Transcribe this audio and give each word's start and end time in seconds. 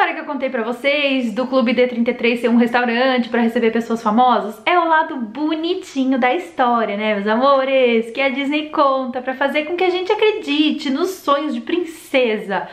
história 0.00 0.14
que 0.14 0.20
eu 0.22 0.32
contei 0.32 0.48
pra 0.48 0.62
vocês 0.62 1.34
do 1.34 1.46
Clube 1.46 1.74
D33 1.74 2.40
ser 2.40 2.48
um 2.48 2.56
restaurante 2.56 3.28
pra 3.28 3.42
receber 3.42 3.70
pessoas 3.70 4.02
famosas 4.02 4.58
é 4.64 4.78
o 4.78 4.88
lado 4.88 5.16
bonitinho 5.16 6.18
da 6.18 6.34
história, 6.34 6.96
né, 6.96 7.16
meus 7.16 7.26
amores? 7.26 8.10
Que 8.10 8.22
a 8.22 8.30
Disney 8.30 8.70
conta 8.70 9.20
pra 9.20 9.34
fazer 9.34 9.66
com 9.66 9.76
que 9.76 9.84
a 9.84 9.90
gente 9.90 10.10
acredite 10.10 10.88
nos 10.88 11.10
sonhos 11.10 11.52
de 11.52 11.60
princesa. 11.60 12.66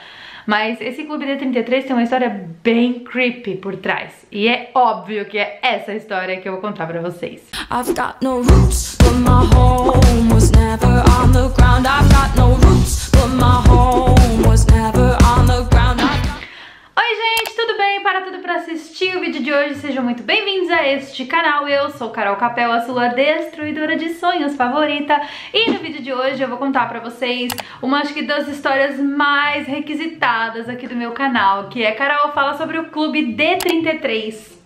Mas 0.45 0.79
esse 0.79 1.03
Clube 1.03 1.25
D33 1.25 1.83
tem 1.83 1.91
uma 1.91 2.03
história 2.03 2.49
bem 2.63 2.99
creepy 2.99 3.55
por 3.57 3.75
trás. 3.75 4.25
E 4.31 4.47
é 4.47 4.71
óbvio 4.73 5.25
que 5.25 5.37
é 5.37 5.59
essa 5.61 5.93
história 5.93 6.39
que 6.39 6.47
eu 6.47 6.53
vou 6.53 6.61
contar 6.61 6.87
pra 6.87 7.01
vocês. 7.01 7.41
I've 7.69 7.93
got 7.93 8.21
no 8.21 8.41
roots, 8.41 8.95
but 8.99 9.17
my 9.17 9.45
home 9.53 10.33
was 10.33 10.49
never 10.51 11.03
on 11.19 11.33
the 11.33 11.53
ground. 11.57 11.85
I've 11.85 12.07
got 12.09 12.33
no 12.37 12.53
roots, 12.65 13.09
but 13.11 13.27
my 13.35 13.61
home 13.67 14.47
was 14.47 14.65
never 14.67 15.17
on 15.25 15.45
the 15.45 15.67
ground. 15.69 15.86
Oi 17.09 17.15
gente, 17.15 17.55
tudo 17.55 17.77
bem? 17.77 18.01
Para 18.03 18.19
tudo 18.19 18.39
para 18.39 18.55
assistir 18.55 19.15
o 19.15 19.21
vídeo 19.21 19.41
de 19.41 19.53
hoje, 19.53 19.75
sejam 19.75 20.03
muito 20.03 20.23
bem-vindos 20.23 20.69
a 20.69 20.85
este 20.85 21.23
canal. 21.23 21.65
Eu 21.65 21.89
sou 21.91 22.09
Carol 22.09 22.35
Capel, 22.35 22.69
a 22.69 22.81
sua 22.81 23.07
destruidora 23.07 23.95
de 23.95 24.09
sonhos 24.15 24.57
favorita. 24.57 25.17
E 25.53 25.71
no 25.71 25.79
vídeo 25.79 26.01
de 26.01 26.11
hoje 26.11 26.41
eu 26.43 26.49
vou 26.49 26.57
contar 26.57 26.89
pra 26.89 26.99
vocês 26.99 27.53
uma, 27.81 28.01
acho 28.01 28.13
que 28.13 28.23
das 28.23 28.49
histórias 28.49 28.99
mais 28.99 29.65
requisitadas 29.65 30.67
aqui 30.67 30.85
do 30.85 30.97
meu 30.97 31.13
canal, 31.13 31.69
que 31.69 31.81
é 31.81 31.93
Carol 31.93 32.33
fala 32.33 32.57
sobre 32.57 32.77
o 32.77 32.89
Clube 32.89 33.33
D33. 33.33 34.57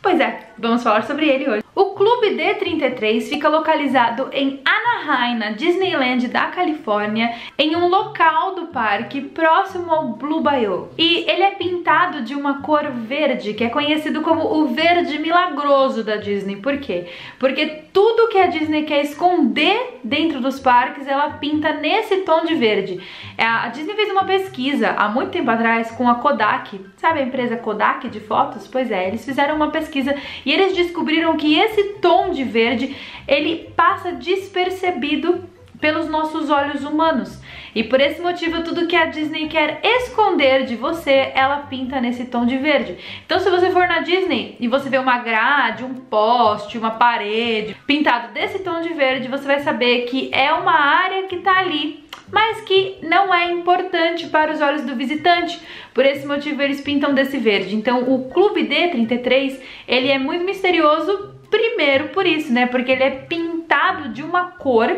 Pois 0.00 0.18
é, 0.18 0.52
vamos 0.56 0.82
falar 0.82 1.02
sobre 1.02 1.28
ele 1.28 1.50
hoje. 1.50 1.63
O 1.74 1.86
Clube 1.86 2.36
D33 2.36 3.22
fica 3.22 3.48
localizado 3.48 4.28
em 4.32 4.60
Anaheim, 4.64 5.36
na 5.36 5.50
Disneyland 5.50 6.28
da 6.28 6.46
Califórnia, 6.46 7.34
em 7.58 7.74
um 7.74 7.88
local 7.88 8.54
do 8.54 8.68
parque 8.68 9.20
próximo 9.20 9.90
ao 9.90 10.10
Blue 10.10 10.40
Bayou. 10.40 10.90
E 10.96 11.28
ele 11.28 11.42
é 11.42 11.50
pintado 11.50 12.22
de 12.22 12.32
uma 12.32 12.62
cor 12.62 12.92
verde, 12.92 13.54
que 13.54 13.64
é 13.64 13.68
conhecido 13.68 14.20
como 14.20 14.44
o 14.44 14.68
verde 14.68 15.18
milagroso 15.18 16.04
da 16.04 16.14
Disney. 16.14 16.56
Por 16.56 16.78
quê? 16.78 17.06
Porque 17.40 17.66
tudo 17.92 18.28
que 18.28 18.38
a 18.38 18.46
Disney 18.46 18.84
quer 18.84 19.02
esconder 19.02 19.98
dentro 20.04 20.40
dos 20.40 20.60
parques, 20.60 21.08
ela 21.08 21.30
pinta 21.30 21.72
nesse 21.72 22.18
tom 22.18 22.44
de 22.44 22.54
verde. 22.54 23.00
É, 23.36 23.44
a 23.44 23.66
Disney 23.68 23.96
fez 23.96 24.12
uma 24.12 24.24
pesquisa 24.24 24.90
há 24.90 25.08
muito 25.08 25.32
tempo 25.32 25.50
atrás 25.50 25.90
com 25.90 26.08
a 26.08 26.14
Kodak, 26.16 26.80
sabe 26.98 27.18
a 27.18 27.24
empresa 27.24 27.56
Kodak 27.56 28.08
de 28.08 28.20
fotos? 28.20 28.68
Pois 28.68 28.92
é, 28.92 29.08
eles 29.08 29.24
fizeram 29.24 29.56
uma 29.56 29.72
pesquisa 29.72 30.14
e 30.46 30.52
eles 30.52 30.72
descobriram 30.72 31.36
que 31.36 31.63
esse 31.64 31.94
tom 32.00 32.30
de 32.30 32.44
verde, 32.44 32.96
ele 33.26 33.72
passa 33.76 34.12
despercebido 34.12 35.44
pelos 35.80 36.08
nossos 36.08 36.48
olhos 36.50 36.82
humanos. 36.82 37.38
E 37.74 37.82
por 37.82 38.00
esse 38.00 38.20
motivo, 38.20 38.62
tudo 38.62 38.86
que 38.86 38.94
a 38.94 39.06
Disney 39.06 39.48
quer 39.48 39.80
esconder 39.82 40.64
de 40.64 40.76
você, 40.76 41.32
ela 41.34 41.58
pinta 41.58 42.00
nesse 42.00 42.26
tom 42.26 42.46
de 42.46 42.56
verde. 42.56 42.96
Então, 43.26 43.40
se 43.40 43.50
você 43.50 43.70
for 43.70 43.88
na 43.88 44.00
Disney 44.00 44.56
e 44.60 44.68
você 44.68 44.88
vê 44.88 44.96
uma 44.96 45.18
grade, 45.18 45.84
um 45.84 45.94
poste, 45.94 46.78
uma 46.78 46.92
parede 46.92 47.76
pintado 47.86 48.32
desse 48.32 48.60
tom 48.60 48.80
de 48.80 48.94
verde, 48.94 49.28
você 49.28 49.44
vai 49.44 49.60
saber 49.60 50.02
que 50.02 50.30
é 50.32 50.52
uma 50.52 50.72
área 50.72 51.24
que 51.24 51.38
tá 51.38 51.58
ali 51.58 52.04
mas 52.32 52.62
que 52.62 52.96
não 53.02 53.32
é 53.32 53.52
importante 53.52 54.26
para 54.28 54.52
os 54.52 54.60
olhos 54.60 54.82
do 54.82 54.96
visitante. 54.96 55.60
Por 55.92 56.04
esse 56.04 56.26
motivo 56.26 56.62
eles 56.62 56.80
pintam 56.80 57.14
desse 57.14 57.38
verde. 57.38 57.76
Então 57.76 58.12
o 58.12 58.28
Clube 58.30 58.66
D33, 58.66 59.60
ele 59.86 60.08
é 60.10 60.18
muito 60.18 60.44
misterioso 60.44 61.33
Primeiro 61.54 62.08
por 62.08 62.26
isso, 62.26 62.52
né? 62.52 62.66
Porque 62.66 62.90
ele 62.90 63.04
é 63.04 63.10
pintado 63.10 64.08
de 64.08 64.24
uma 64.24 64.46
cor 64.50 64.90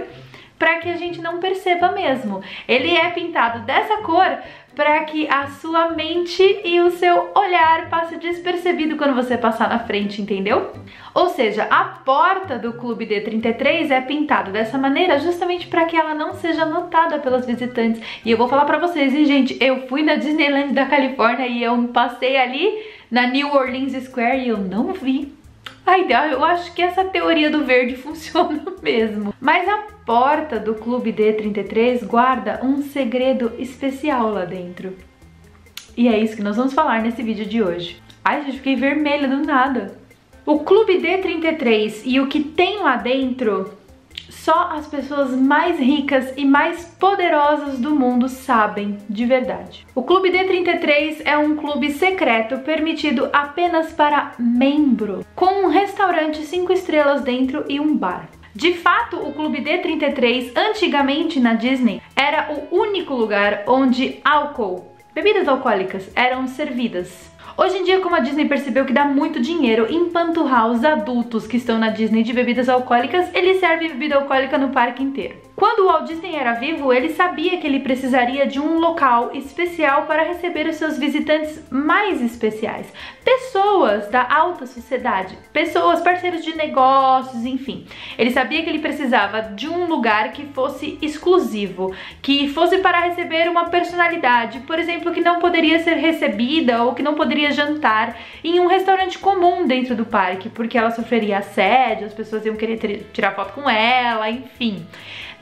para 0.59 0.79
que 0.79 0.89
a 0.89 0.97
gente 0.97 1.21
não 1.21 1.39
perceba 1.39 1.93
mesmo. 1.93 2.43
Ele 2.67 2.97
é 2.97 3.11
pintado 3.11 3.59
dessa 3.67 3.98
cor 3.98 4.39
para 4.75 5.05
que 5.05 5.29
a 5.29 5.48
sua 5.48 5.91
mente 5.91 6.43
e 6.65 6.81
o 6.81 6.91
seu 6.91 7.31
olhar 7.35 7.91
passe 7.91 8.17
despercebido 8.17 8.97
quando 8.97 9.15
você 9.15 9.37
passar 9.37 9.69
na 9.69 9.81
frente, 9.81 10.23
entendeu? 10.23 10.73
Ou 11.13 11.29
seja, 11.29 11.65
a 11.65 11.85
porta 11.85 12.59
do 12.59 12.73
Clube 12.73 13.07
D33 13.07 13.91
é 13.91 14.01
pintada 14.01 14.51
dessa 14.51 14.79
maneira 14.79 15.19
justamente 15.19 15.67
para 15.67 15.85
que 15.85 15.95
ela 15.95 16.14
não 16.14 16.33
seja 16.33 16.64
notada 16.64 17.19
pelos 17.19 17.45
visitantes. 17.45 18.01
E 18.25 18.30
eu 18.30 18.39
vou 18.39 18.48
falar 18.48 18.64
para 18.64 18.79
vocês, 18.79 19.14
hein, 19.14 19.27
gente, 19.27 19.59
eu 19.63 19.86
fui 19.89 20.03
na 20.03 20.14
Disneyland 20.14 20.73
da 20.73 20.86
Califórnia 20.86 21.47
e 21.47 21.63
eu 21.63 21.77
passei 21.89 22.39
ali 22.39 22.83
na 23.11 23.27
New 23.27 23.53
Orleans 23.53 23.92
Square 24.05 24.39
e 24.39 24.48
eu 24.48 24.57
não 24.57 24.95
vi 24.95 25.36
Ai, 25.86 26.05
eu 26.33 26.45
acho 26.45 26.74
que 26.74 26.83
essa 26.83 27.05
teoria 27.05 27.48
do 27.48 27.64
verde 27.64 27.95
funciona 27.97 28.64
mesmo. 28.83 29.33
Mas 29.41 29.69
a 29.69 29.85
porta 30.05 30.58
do 30.58 30.74
Clube 30.74 31.13
D33 31.13 32.05
guarda 32.05 32.61
um 32.64 32.83
segredo 32.83 33.52
especial 33.57 34.33
lá 34.33 34.45
dentro. 34.45 34.97
E 35.97 36.08
é 36.08 36.19
isso 36.19 36.35
que 36.36 36.42
nós 36.42 36.57
vamos 36.57 36.74
falar 36.74 37.01
nesse 37.01 37.23
vídeo 37.23 37.47
de 37.47 37.63
hoje. 37.63 38.02
Ai, 38.24 38.42
gente, 38.42 38.57
fiquei 38.57 38.74
vermelha 38.74 39.29
do 39.29 39.47
nada. 39.47 39.97
O 40.45 40.61
Clube 40.61 40.98
D33 40.98 42.03
e 42.05 42.20
o 42.20 42.27
que 42.27 42.41
tem 42.41 42.83
lá 42.83 42.97
dentro 42.97 43.76
só 44.46 44.68
as 44.70 44.86
pessoas 44.86 45.33
mais 45.33 45.77
ricas 45.77 46.33
e 46.36 46.45
mais 46.45 46.84
poderosas 47.01 47.80
do 47.80 47.90
mundo 47.90 48.29
sabem 48.29 48.96
de 49.11 49.27
verdade. 49.27 49.84
O 49.92 50.05
Clube 50.05 50.30
D33 50.30 51.23
é 51.24 51.36
um 51.36 51.57
clube 51.57 51.90
secreto 51.90 52.58
permitido 52.58 53.29
apenas 53.33 53.92
para 53.92 54.35
membro, 54.39 55.27
com 55.35 55.64
um 55.64 55.68
restaurante 55.68 56.45
5 56.45 56.73
estrelas 56.73 57.23
dentro 57.23 57.64
e 57.68 57.80
um 57.80 57.96
bar. 57.96 58.29
De 58.55 58.73
fato, 58.74 59.17
o 59.17 59.33
Clube 59.33 59.61
D33, 59.61 60.52
antigamente 60.56 61.40
na 61.40 61.55
Disney, 61.55 62.01
era 62.14 62.48
o 62.52 62.74
único 62.74 63.14
lugar 63.14 63.64
onde 63.67 64.20
álcool, 64.24 64.95
bebidas 65.17 65.49
alcoólicas, 65.49 66.11
eram 66.15 66.47
servidas. 66.47 67.31
Hoje 67.57 67.79
em 67.79 67.85
dia, 67.85 68.01
como 68.01 68.15
a 68.15 68.21
Disney 68.21 68.47
percebeu 68.47 68.85
que 68.85 68.93
dá 68.93 69.07
muito 69.07 69.41
dinheiro 69.41 69.87
em 69.89 70.11
panturrar 70.11 70.71
os 70.71 70.85
adultos 70.85 71.47
que 71.47 71.57
estão 71.57 71.79
na 71.79 71.89
Disney 71.89 72.23
de 72.23 72.35
bebidas 72.35 72.69
alcoólicas, 72.69 73.31
ele 73.33 73.55
serve 73.55 73.89
bebida 73.89 74.17
alcoólica 74.17 74.59
no 74.59 74.69
parque 74.69 75.03
inteiro. 75.03 75.45
Quando 75.56 75.80
o 75.80 75.86
Walt 75.86 76.06
Disney 76.06 76.36
era 76.36 76.52
vivo, 76.52 76.92
ele 76.92 77.14
sabia 77.14 77.56
que 77.56 77.67
ele 77.67 77.80
precisaria 77.80 78.46
de 78.46 78.61
um 78.61 78.78
local 78.78 79.30
especial 79.33 80.02
para 80.02 80.22
receber 80.22 80.67
os 80.67 80.77
seus 80.77 80.98
visitantes 80.98 81.64
mais 81.70 82.20
especiais. 82.20 82.92
Pessoas 83.24 84.06
da 84.08 84.30
alta 84.30 84.67
sociedade, 84.67 85.34
pessoas, 85.55 86.02
parceiros 86.02 86.44
de 86.44 86.55
negócios, 86.55 87.46
enfim. 87.46 87.86
Ele 88.18 88.30
sabia 88.33 88.62
que 88.62 88.68
ele 88.68 88.80
precisava 88.80 89.40
de 89.40 89.67
um 89.67 89.86
lugar 89.86 90.30
que 90.33 90.44
fosse 90.48 90.98
exclusivo, 91.00 91.94
que 92.20 92.48
fosse 92.48 92.77
para 92.78 93.00
receber 93.00 93.48
uma 93.48 93.70
personalidade, 93.70 94.61
por 94.61 94.78
exemplo, 94.78 95.11
que 95.11 95.23
não 95.23 95.38
poderia 95.38 95.78
ser 95.78 95.94
recebida 95.94 96.83
ou 96.83 96.94
que 96.94 97.02
não 97.02 97.14
poderia 97.14 97.50
jantar 97.50 98.14
em 98.44 98.61
um 98.61 98.67
restaurante 98.67 99.18
comum 99.18 99.67
dentro 99.67 99.96
do 99.96 100.05
parque, 100.05 100.50
porque 100.50 100.77
ela 100.77 100.90
sofreria 100.90 101.38
assédio, 101.38 102.06
as 102.06 102.12
pessoas 102.12 102.44
iam 102.44 102.56
querer 102.56 103.08
tirar 103.14 103.34
foto 103.34 103.55
com 103.55 103.70
ela, 103.70 104.28
enfim. 104.28 104.86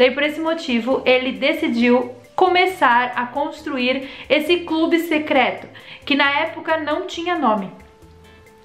Daí 0.04 0.10
por 0.10 0.22
esse 0.22 0.38
motivo 0.38 1.00
ele 1.06 1.32
decidiu 1.32 2.12
começar 2.36 3.14
a 3.16 3.24
construir 3.24 4.06
esse 4.28 4.58
clube 4.58 4.98
secreto, 4.98 5.66
que 6.04 6.14
na 6.14 6.40
época 6.40 6.76
não 6.76 7.06
tinha 7.06 7.38
nome. 7.38 7.70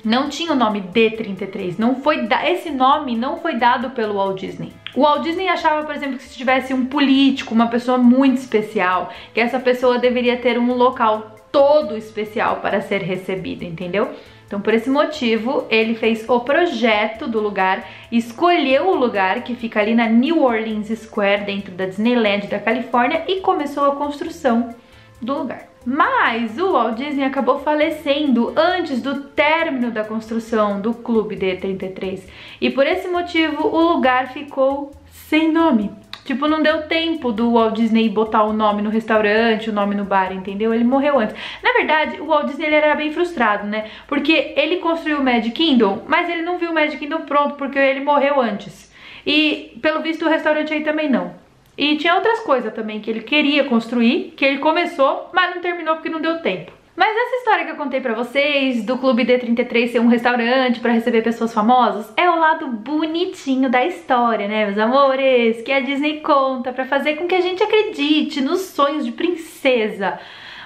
Não 0.03 0.27
tinha 0.27 0.51
o 0.51 0.55
nome 0.55 0.81
D33, 0.81 1.75
não 1.79 1.95
foi 1.95 2.27
esse 2.45 2.69
nome 2.69 3.15
não 3.15 3.37
foi 3.37 3.55
dado 3.55 3.91
pelo 3.91 4.15
Walt 4.15 4.41
Disney. 4.41 4.73
O 4.93 5.03
Walt 5.03 5.23
Disney 5.23 5.47
achava, 5.47 5.85
por 5.85 5.95
exemplo, 5.95 6.17
que 6.17 6.23
se 6.23 6.37
tivesse 6.37 6.73
um 6.73 6.85
político, 6.87 7.53
uma 7.53 7.67
pessoa 7.67 7.97
muito 7.97 8.35
especial, 8.39 9.09
que 9.33 9.39
essa 9.39 9.61
pessoa 9.61 9.97
deveria 9.97 10.35
ter 10.35 10.59
um 10.59 10.73
local 10.73 11.37
todo 11.53 11.95
especial 11.95 12.57
para 12.57 12.81
ser 12.81 13.01
recebida, 13.01 13.63
entendeu? 13.63 14.13
Então, 14.49 14.59
por 14.59 14.73
esse 14.73 14.89
motivo, 14.89 15.67
ele 15.69 15.93
fez 15.93 16.27
o 16.27 16.39
projeto 16.39 17.27
do 17.27 17.39
lugar, 17.39 17.87
escolheu 18.11 18.87
o 18.87 18.95
lugar 18.95 19.43
que 19.43 19.53
fica 19.53 19.79
ali 19.79 19.93
na 19.93 20.09
New 20.09 20.41
Orleans 20.41 20.87
Square, 20.87 21.45
dentro 21.45 21.71
da 21.73 21.85
Disneyland 21.85 22.47
da 22.47 22.57
Califórnia, 22.57 23.25
e 23.27 23.41
começou 23.41 23.85
a 23.85 23.95
construção 23.95 24.73
do 25.21 25.37
lugar. 25.37 25.67
Mas 25.85 26.57
o 26.57 26.71
Walt 26.71 26.97
Disney 26.97 27.25
acabou 27.25 27.59
falecendo 27.59 28.51
antes 28.55 29.03
do 29.03 29.21
término 29.21 29.91
da 29.91 30.03
construção 30.03 30.81
do 30.81 30.95
Clube 30.95 31.35
D33 31.35 32.23
e 32.59 32.71
por 32.71 32.87
esse 32.87 33.07
motivo 33.07 33.67
o 33.67 33.93
lugar 33.93 34.33
ficou 34.33 34.91
sem 35.11 35.51
nome. 35.51 35.91
Tipo, 36.29 36.47
não 36.47 36.61
deu 36.61 36.83
tempo 36.83 37.31
do 37.31 37.53
Walt 37.53 37.73
Disney 37.73 38.07
botar 38.07 38.43
o 38.43 38.53
nome 38.53 38.83
no 38.83 38.91
restaurante, 38.91 39.71
o 39.71 39.73
nome 39.73 39.95
no 39.95 40.03
bar, 40.03 40.31
entendeu? 40.31 40.71
Ele 40.71 40.83
morreu 40.83 41.17
antes. 41.17 41.35
Na 41.63 41.73
verdade, 41.73 42.21
o 42.21 42.27
Walt 42.27 42.45
Disney 42.45 42.71
era 42.71 42.93
bem 42.93 43.11
frustrado, 43.11 43.65
né? 43.65 43.89
Porque 44.07 44.53
ele 44.55 44.77
construiu 44.77 45.21
o 45.21 45.23
Magic 45.23 45.49
Kingdom, 45.49 46.03
mas 46.07 46.29
ele 46.29 46.43
não 46.43 46.59
viu 46.59 46.69
o 46.69 46.73
Magic 46.75 46.99
Kingdom 46.99 47.21
pronto 47.21 47.55
porque 47.55 47.79
ele 47.79 48.01
morreu 48.01 48.39
antes. 48.39 48.93
E, 49.25 49.75
pelo 49.81 50.03
visto, 50.03 50.23
o 50.23 50.29
restaurante 50.29 50.71
aí 50.71 50.83
também 50.83 51.09
não. 51.09 51.33
E 51.75 51.97
tinha 51.97 52.13
outras 52.13 52.41
coisas 52.41 52.71
também 52.75 52.99
que 52.99 53.09
ele 53.09 53.21
queria 53.21 53.63
construir, 53.63 54.35
que 54.37 54.45
ele 54.45 54.59
começou, 54.59 55.31
mas 55.33 55.55
não 55.55 55.63
terminou 55.63 55.95
porque 55.95 56.09
não 56.09 56.21
deu 56.21 56.43
tempo. 56.43 56.71
Mas 56.99 57.15
essa 57.15 57.35
história 57.37 57.63
que 57.63 57.71
eu 57.71 57.77
contei 57.77 58.01
pra 58.01 58.13
vocês, 58.13 58.83
do 58.83 58.97
Clube 58.97 59.23
D33 59.23 59.87
ser 59.87 59.99
um 60.01 60.07
restaurante 60.07 60.81
pra 60.81 60.91
receber 60.91 61.21
pessoas 61.21 61.53
famosas, 61.53 62.11
é 62.17 62.29
o 62.29 62.37
lado 62.37 62.67
bonitinho 62.67 63.69
da 63.69 63.85
história, 63.85 64.49
né, 64.49 64.65
meus 64.65 64.77
amores? 64.77 65.61
Que 65.61 65.71
a 65.71 65.79
Disney 65.79 66.19
conta 66.19 66.73
pra 66.73 66.83
fazer 66.83 67.15
com 67.15 67.25
que 67.25 67.35
a 67.35 67.39
gente 67.39 67.63
acredite 67.63 68.41
nos 68.41 68.63
sonhos 68.63 69.05
de 69.05 69.13
princesa. 69.13 70.19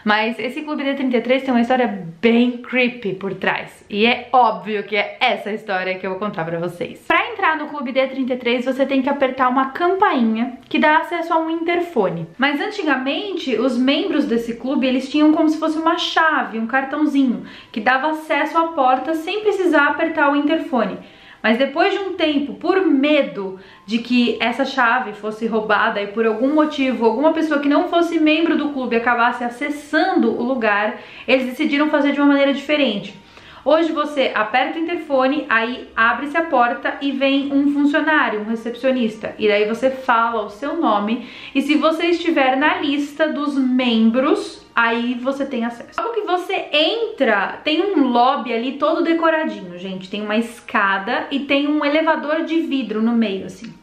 Mas 0.03 0.38
esse 0.38 0.61
Clube 0.61 0.83
D33 0.83 1.41
tem 1.41 1.51
uma 1.51 1.61
história 1.61 1.88
bem 2.21 2.57
creepy 2.57 3.13
por 3.13 3.33
trás. 3.35 3.85
E 3.89 4.05
é 4.05 4.27
óbvio 4.31 4.83
que 4.83 4.95
é 4.95 5.17
essa 5.19 5.51
história 5.51 5.97
que 5.97 6.05
eu 6.05 6.11
vou 6.11 6.19
contar 6.19 6.44
pra 6.44 6.59
vocês. 6.59 7.00
Pra 7.07 7.31
entrar 7.31 7.57
no 7.57 7.67
Clube 7.67 7.94
D33, 7.94 8.63
você 8.63 8.85
tem 8.85 9.01
que 9.01 9.09
apertar 9.09 9.50
uma 9.50 9.71
campainha 9.71 10.57
que 10.67 10.79
dá 10.79 10.97
acesso 10.97 11.33
a 11.33 11.38
um 11.38 11.50
interfone. 11.50 12.27
Mas 12.38 12.59
antigamente, 12.59 13.55
os 13.55 13.77
membros 13.77 14.25
desse 14.25 14.55
clube, 14.55 14.85
eles 14.85 15.09
tinham 15.09 15.33
como 15.33 15.50
se 15.50 15.59
fosse 15.59 15.77
uma 15.77 15.97
chave, 15.97 16.59
um 16.59 16.67
cartãozinho, 16.67 17.45
que 17.71 17.79
dava 17.79 18.09
acesso 18.09 18.57
à 18.57 18.67
porta 18.69 19.13
sem 19.15 19.41
precisar 19.41 19.88
apertar 19.88 20.31
o 20.31 20.35
interfone. 20.35 20.97
Mas 21.44 21.57
depois 21.57 21.92
de 21.92 22.00
um 22.00 22.13
tempo, 22.13 22.54
por 22.54 22.86
medo 22.86 23.60
de 23.86 23.98
que 23.98 24.38
essa 24.40 24.63
chave 24.63 25.12
fosse 25.12 25.45
roubada 25.45 26.01
e 26.01 26.07
por 26.07 26.25
algum 26.25 26.56
motivo 26.56 27.06
alguma 27.06 27.34
pessoa 27.34 27.60
que 27.60 27.68
não 27.68 27.90
fosse 27.90 28.18
membro 28.18 28.57
do 28.57 28.69
clube 28.69 28.95
acabasse 28.95 29.44
acessando 29.44 30.31
o 30.31 30.42
lugar, 30.42 31.01
eles 31.28 31.48
decidiram 31.48 31.90
fazer 31.90 32.13
de 32.13 32.22
uma 32.22 32.30
maneira 32.30 32.54
diferente. 32.54 33.22
Hoje 33.66 33.92
você 33.92 34.31
aperta 34.34 34.80
o 34.80 34.81
interfone, 34.81 35.45
aí 35.50 35.90
abre-se 35.94 36.38
a 36.38 36.44
porta 36.44 36.98
e 37.01 37.12
vem 37.12 37.51
um 37.51 37.74
funcionário, 37.74 38.39
um 38.39 38.46
recepcionista. 38.46 39.36
E 39.38 39.48
daí 39.48 39.68
você 39.68 39.89
fala 39.89 40.44
o 40.44 40.50
seu 40.50 40.78
nome 40.78 41.28
e 41.54 41.62
se 41.62 41.75
você 41.75 42.07
estiver 42.07 42.56
na 42.56 42.78
lista 42.78 43.28
dos 43.28 43.57
membros 43.57 44.62
aí 44.75 45.14
você 45.16 45.46
tem 45.46 45.66
acesso. 45.66 46.02
Logo 46.02 46.14
que 46.14 46.22
você 46.22 46.68
entra, 46.72 47.60
tem 47.64 47.81
um 47.81 48.08
lobby 48.08 48.54
ali 48.54 48.74
todo 48.74 49.04
decoradinho, 49.04 49.78
gente. 49.78 50.10
Tem 50.10 50.22
uma 50.22 50.38
escada 50.38 51.28
e 51.31 51.42
tem 51.42 51.68
um 51.68 51.84
elevador 51.84 52.44
de 52.44 52.62
vidro 52.62 53.02
no 53.02 53.14
meio, 53.14 53.46
assim. 53.46 53.74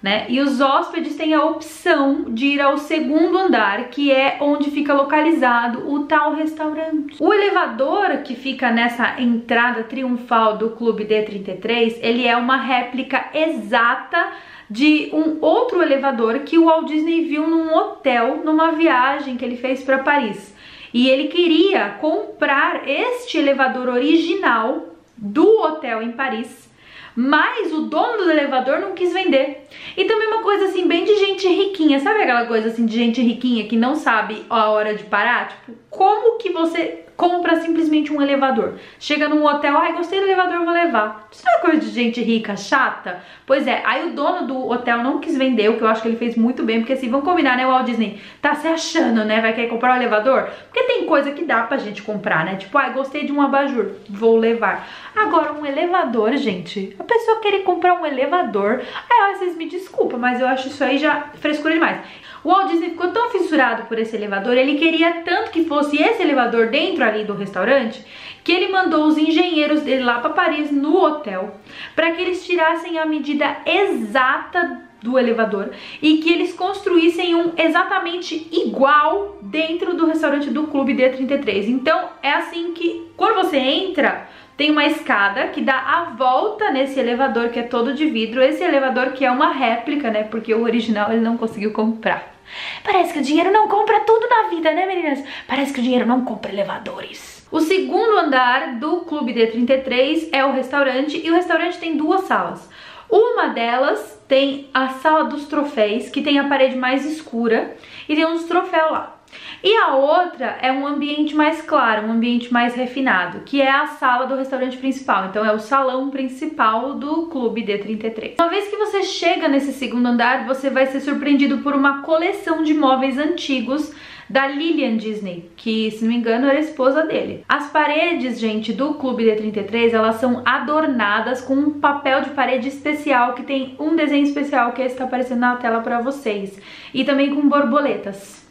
Né? 0.00 0.26
E 0.28 0.40
os 0.40 0.60
hóspedes 0.60 1.16
têm 1.16 1.34
a 1.34 1.44
opção 1.44 2.26
de 2.28 2.46
ir 2.46 2.60
ao 2.60 2.78
segundo 2.78 3.36
andar, 3.36 3.88
que 3.88 4.12
é 4.12 4.38
onde 4.40 4.70
fica 4.70 4.94
localizado 4.94 5.92
o 5.92 6.04
tal 6.04 6.34
restaurante. 6.34 7.16
O 7.18 7.34
elevador 7.34 8.18
que 8.18 8.36
fica 8.36 8.70
nessa 8.70 9.20
entrada 9.20 9.82
triunfal 9.82 10.56
do 10.56 10.70
Clube 10.70 11.04
D33, 11.04 11.98
ele 12.00 12.24
é 12.28 12.36
uma 12.36 12.56
réplica 12.56 13.28
exata 13.34 14.28
de 14.70 15.10
um 15.12 15.38
outro 15.40 15.82
elevador 15.82 16.40
que 16.40 16.58
o 16.58 16.66
Walt 16.66 16.86
Disney 16.86 17.24
viu 17.24 17.46
num 17.46 17.74
hotel 17.74 18.42
numa 18.44 18.72
viagem 18.72 19.36
que 19.36 19.44
ele 19.44 19.56
fez 19.56 19.82
para 19.82 19.98
Paris. 19.98 20.54
E 20.92 21.08
ele 21.08 21.28
queria 21.28 21.90
comprar 22.00 22.88
este 22.88 23.38
elevador 23.38 23.88
original 23.88 24.88
do 25.16 25.60
hotel 25.60 26.02
em 26.02 26.12
Paris, 26.12 26.68
mas 27.14 27.72
o 27.72 27.82
dono 27.82 28.24
do 28.24 28.30
elevador 28.30 28.78
não 28.80 28.94
quis 28.94 29.12
vender. 29.12 29.66
E 29.96 30.04
também 30.04 30.28
uma 30.28 30.42
coisa 30.42 30.66
assim, 30.66 30.86
bem 30.86 31.04
de 31.04 31.16
gente 31.16 31.48
riquinha, 31.48 31.98
sabe 31.98 32.22
aquela 32.22 32.46
coisa 32.46 32.68
assim 32.68 32.86
de 32.86 32.94
gente 32.94 33.20
riquinha 33.20 33.66
que 33.66 33.76
não 33.76 33.96
sabe 33.96 34.44
a 34.48 34.70
hora 34.70 34.94
de 34.94 35.04
parar? 35.04 35.48
Tipo, 35.48 35.72
como 35.90 36.38
que 36.38 36.50
você 36.50 37.04
compra 37.18 37.60
simplesmente 37.60 38.12
um 38.12 38.22
elevador. 38.22 38.74
Chega 39.00 39.28
num 39.28 39.44
hotel, 39.44 39.76
ai, 39.76 39.92
gostei 39.92 40.20
do 40.20 40.26
elevador, 40.26 40.64
vou 40.64 40.72
levar. 40.72 41.26
Isso 41.32 41.42
não 41.44 41.52
é 41.54 41.58
coisa 41.58 41.80
de 41.80 41.88
gente 41.88 42.22
rica, 42.22 42.56
chata? 42.56 43.20
Pois 43.44 43.66
é, 43.66 43.82
aí 43.84 44.06
o 44.06 44.12
dono 44.12 44.46
do 44.46 44.70
hotel 44.70 44.98
não 44.98 45.18
quis 45.18 45.36
vender, 45.36 45.68
o 45.68 45.76
que 45.76 45.82
eu 45.82 45.88
acho 45.88 46.00
que 46.00 46.06
ele 46.06 46.16
fez 46.16 46.36
muito 46.36 46.62
bem, 46.62 46.78
porque 46.78 46.92
assim, 46.92 47.10
vamos 47.10 47.26
combinar, 47.26 47.56
né, 47.56 47.66
Walt 47.66 47.86
Disney 47.86 48.20
tá 48.40 48.54
se 48.54 48.68
achando, 48.68 49.24
né, 49.24 49.40
vai 49.40 49.52
querer 49.52 49.66
comprar 49.66 49.94
um 49.94 49.96
elevador? 49.96 50.48
Porque 50.68 50.84
tem 50.84 51.06
coisa 51.06 51.32
que 51.32 51.44
dá 51.44 51.64
pra 51.64 51.76
gente 51.76 52.02
comprar, 52.02 52.44
né, 52.44 52.54
tipo, 52.54 52.78
ai, 52.78 52.92
gostei 52.92 53.24
de 53.24 53.32
um 53.32 53.42
abajur, 53.42 53.94
vou 54.08 54.36
levar. 54.36 54.86
Agora, 55.16 55.52
um 55.54 55.66
elevador, 55.66 56.36
gente, 56.36 56.94
a 57.00 57.02
pessoa 57.02 57.40
querer 57.40 57.64
comprar 57.64 57.94
um 57.94 58.06
elevador, 58.06 58.80
aí 59.10 59.34
vocês 59.34 59.56
me 59.56 59.68
desculpam, 59.68 60.20
mas 60.20 60.40
eu 60.40 60.46
acho 60.46 60.68
isso 60.68 60.84
aí 60.84 60.98
já 60.98 61.30
frescura 61.40 61.74
demais. 61.74 61.98
O 62.44 62.50
Walt 62.50 62.68
Disney 62.68 62.90
ficou 62.90 63.08
tão 63.08 63.30
fissurado 63.30 63.84
por 63.86 63.98
esse 63.98 64.14
elevador, 64.14 64.56
ele 64.56 64.76
queria 64.76 65.22
tanto 65.24 65.50
que 65.50 65.64
fosse 65.64 65.77
esse 65.80 66.22
elevador 66.22 66.68
dentro 66.68 67.04
ali 67.04 67.24
do 67.24 67.34
restaurante, 67.34 68.04
que 68.42 68.52
ele 68.52 68.72
mandou 68.72 69.06
os 69.06 69.18
engenheiros 69.18 69.82
dele 69.82 70.02
lá 70.02 70.20
para 70.20 70.30
Paris 70.30 70.70
no 70.70 70.96
hotel, 70.96 71.54
para 71.94 72.12
que 72.12 72.22
eles 72.22 72.46
tirassem 72.46 72.98
a 72.98 73.06
medida 73.06 73.58
exata 73.66 74.82
do 75.02 75.18
elevador 75.18 75.70
e 76.02 76.18
que 76.18 76.32
eles 76.32 76.54
construíssem 76.54 77.34
um 77.34 77.52
exatamente 77.56 78.48
igual 78.50 79.38
dentro 79.40 79.94
do 79.94 80.06
restaurante 80.06 80.50
do 80.50 80.66
Clube 80.66 80.94
D33. 80.94 81.68
Então 81.68 82.08
é 82.22 82.32
assim 82.32 82.72
que 82.72 83.10
quando 83.16 83.36
você 83.36 83.58
entra, 83.58 84.26
tem 84.56 84.70
uma 84.70 84.86
escada 84.86 85.48
que 85.48 85.60
dá 85.60 85.76
a 85.76 86.04
volta 86.16 86.70
nesse 86.70 86.98
elevador 86.98 87.50
que 87.50 87.60
é 87.60 87.62
todo 87.62 87.94
de 87.94 88.06
vidro. 88.06 88.42
Esse 88.42 88.64
elevador 88.64 89.12
que 89.12 89.24
é 89.24 89.30
uma 89.30 89.52
réplica, 89.52 90.10
né? 90.10 90.24
Porque 90.24 90.52
o 90.52 90.62
original 90.62 91.12
ele 91.12 91.20
não 91.20 91.36
conseguiu 91.36 91.72
comprar. 91.72 92.37
Parece 92.82 93.12
que 93.12 93.18
o 93.18 93.22
dinheiro 93.22 93.50
não 93.50 93.68
compra 93.68 94.00
tudo 94.00 94.28
na 94.28 94.48
vida, 94.48 94.72
né 94.72 94.86
meninas? 94.86 95.24
Parece 95.46 95.72
que 95.72 95.80
o 95.80 95.82
dinheiro 95.82 96.06
não 96.06 96.24
compra 96.24 96.52
elevadores. 96.52 97.46
O 97.50 97.60
segundo 97.60 98.18
andar 98.18 98.78
do 98.78 99.00
Clube 99.00 99.32
D33 99.32 100.28
é 100.32 100.44
o 100.44 100.52
restaurante 100.52 101.20
e 101.24 101.30
o 101.30 101.34
restaurante 101.34 101.78
tem 101.78 101.96
duas 101.96 102.22
salas. 102.22 102.68
Uma 103.10 103.48
delas 103.48 104.22
tem 104.28 104.68
a 104.74 104.88
sala 104.88 105.24
dos 105.24 105.46
troféus, 105.46 106.10
que 106.10 106.20
tem 106.20 106.38
a 106.38 106.48
parede 106.48 106.76
mais 106.76 107.06
escura 107.06 107.74
e 108.06 108.14
tem 108.14 108.26
uns 108.26 108.44
troféus 108.44 108.90
lá. 108.90 109.17
E 109.62 109.74
a 109.76 109.94
outra 109.96 110.58
é 110.62 110.70
um 110.70 110.86
ambiente 110.86 111.34
mais 111.34 111.60
claro, 111.62 112.06
um 112.06 112.12
ambiente 112.12 112.52
mais 112.52 112.74
refinado, 112.74 113.40
que 113.44 113.60
é 113.60 113.70
a 113.70 113.86
sala 113.86 114.26
do 114.26 114.36
restaurante 114.36 114.76
principal. 114.76 115.26
Então 115.26 115.44
é 115.44 115.52
o 115.52 115.58
salão 115.58 116.10
principal 116.10 116.94
do 116.94 117.26
Clube 117.26 117.64
D33. 117.64 118.34
Uma 118.38 118.48
vez 118.48 118.68
que 118.68 118.76
você 118.76 119.02
chega 119.02 119.48
nesse 119.48 119.72
segundo 119.72 120.06
andar, 120.06 120.46
você 120.46 120.70
vai 120.70 120.86
ser 120.86 121.00
surpreendido 121.00 121.58
por 121.58 121.74
uma 121.74 122.02
coleção 122.02 122.62
de 122.62 122.72
móveis 122.72 123.18
antigos 123.18 123.92
da 124.28 124.46
Lillian 124.46 124.96
Disney, 124.96 125.50
que, 125.56 125.90
se 125.90 126.02
não 126.02 126.10
me 126.10 126.18
engano, 126.18 126.46
era 126.46 126.60
esposa 126.60 127.04
dele. 127.04 127.44
As 127.48 127.70
paredes, 127.70 128.38
gente, 128.38 128.72
do 128.72 128.94
Clube 128.94 129.24
D33, 129.24 129.94
elas 129.94 130.16
são 130.16 130.42
adornadas 130.44 131.40
com 131.40 131.54
um 131.54 131.80
papel 131.80 132.20
de 132.20 132.30
parede 132.30 132.68
especial 132.68 133.32
que 133.32 133.42
tem 133.42 133.74
um 133.78 133.96
desenho 133.96 134.24
especial 134.24 134.72
que 134.72 134.82
está 134.82 135.04
aparecendo 135.04 135.40
na 135.40 135.56
tela 135.56 135.80
para 135.80 136.00
vocês. 136.00 136.60
E 136.92 137.04
também 137.04 137.34
com 137.34 137.48
borboletas. 137.48 138.47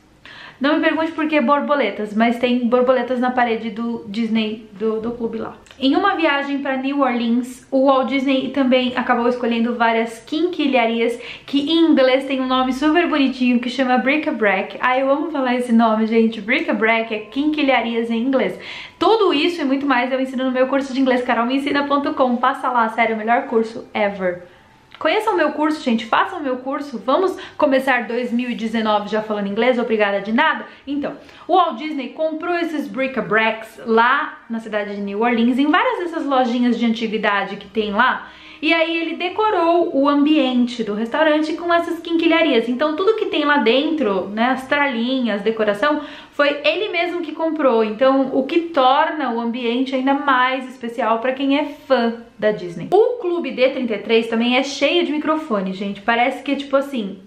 Não 0.59 0.75
me 0.75 0.81
pergunte 0.81 1.11
por 1.11 1.27
que 1.27 1.39
borboletas, 1.39 2.15
mas 2.15 2.39
tem 2.39 2.67
borboletas 2.67 3.19
na 3.19 3.29
parede 3.29 3.69
do 3.69 4.03
Disney, 4.07 4.67
do, 4.73 4.99
do 4.99 5.11
clube 5.11 5.37
lá. 5.37 5.55
Em 5.79 5.95
uma 5.95 6.15
viagem 6.15 6.57
para 6.57 6.75
New 6.77 7.01
Orleans, 7.01 7.67
o 7.69 7.85
Walt 7.85 8.09
Disney 8.09 8.49
também 8.49 8.93
acabou 8.95 9.29
escolhendo 9.29 9.75
várias 9.75 10.17
quinquilharias 10.25 11.19
que 11.45 11.71
em 11.71 11.91
inglês 11.91 12.25
tem 12.25 12.41
um 12.41 12.47
nome 12.47 12.73
super 12.73 13.07
bonitinho 13.07 13.59
que 13.59 13.69
chama 13.69 13.99
bric-a-brac. 13.99 14.77
Ah, 14.81 14.97
eu 14.97 15.11
amo 15.11 15.29
falar 15.29 15.55
esse 15.55 15.71
nome, 15.71 16.07
gente. 16.07 16.41
Bric-a-brac 16.41 17.13
é 17.13 17.19
quinquilharias 17.19 18.09
em 18.09 18.23
inglês. 18.23 18.59
Tudo 18.97 19.31
isso 19.31 19.61
e 19.61 19.65
muito 19.65 19.85
mais 19.85 20.11
eu 20.11 20.19
ensino 20.19 20.45
no 20.45 20.51
meu 20.51 20.65
curso 20.65 20.91
de 20.91 20.99
inglês 20.99 21.23
carolmeensina.com. 21.23 22.37
Passa 22.37 22.69
lá, 22.69 22.89
sério, 22.89 23.13
o 23.13 23.19
melhor 23.19 23.43
curso 23.43 23.87
ever. 23.93 24.56
Conheçam 24.99 25.33
o 25.33 25.37
meu 25.37 25.51
curso, 25.51 25.83
gente, 25.83 26.05
façam 26.05 26.39
o 26.39 26.43
meu 26.43 26.57
curso. 26.57 26.97
Vamos 27.05 27.37
começar 27.57 28.07
2019 28.07 29.09
já 29.09 29.21
falando 29.21 29.47
inglês, 29.47 29.77
obrigada 29.77 30.21
de 30.21 30.31
nada? 30.31 30.65
Então, 30.87 31.15
o 31.47 31.55
Walt 31.55 31.77
Disney 31.77 32.09
comprou 32.09 32.55
esses 32.55 32.87
bric-a-bracs 32.87 33.79
lá 33.85 34.39
na 34.49 34.59
cidade 34.59 34.95
de 34.95 35.01
New 35.01 35.21
Orleans, 35.21 35.59
em 35.59 35.69
várias 35.69 35.99
dessas 35.99 36.25
lojinhas 36.25 36.79
de 36.79 36.85
antiguidade 36.85 37.57
que 37.57 37.67
tem 37.67 37.91
lá. 37.91 38.27
E 38.61 38.73
aí 38.73 38.97
ele 38.97 39.15
decorou 39.15 39.95
o 39.95 40.07
ambiente 40.07 40.83
do 40.83 40.93
restaurante 40.93 41.53
com 41.53 41.73
essas 41.73 41.99
quinquilharias. 41.99 42.67
Então 42.67 42.95
tudo 42.95 43.15
que 43.15 43.27
tem 43.27 43.45
lá 43.45 43.57
dentro, 43.57 44.27
né, 44.29 44.45
as 44.45 44.67
tralinhas, 44.67 45.41
decoração, 45.41 46.01
foi 46.31 46.59
ele 46.63 46.89
mesmo 46.89 47.21
que 47.21 47.31
comprou. 47.31 47.83
Então 47.83 48.29
o 48.33 48.43
que 48.43 48.61
torna 48.61 49.31
o 49.31 49.39
ambiente 49.39 49.95
ainda 49.95 50.13
mais 50.13 50.67
especial 50.67 51.19
para 51.19 51.33
quem 51.33 51.57
é 51.57 51.65
fã 51.65 52.23
da 52.37 52.51
Disney. 52.51 52.87
O 52.91 53.19
Clube 53.19 53.51
D33 53.51 54.27
também 54.27 54.57
é 54.57 54.63
cheio 54.63 55.05
de 55.05 55.11
microfone, 55.11 55.73
gente. 55.73 56.01
Parece 56.01 56.43
que 56.43 56.51
é 56.51 56.55
tipo 56.55 56.75
assim, 56.75 57.19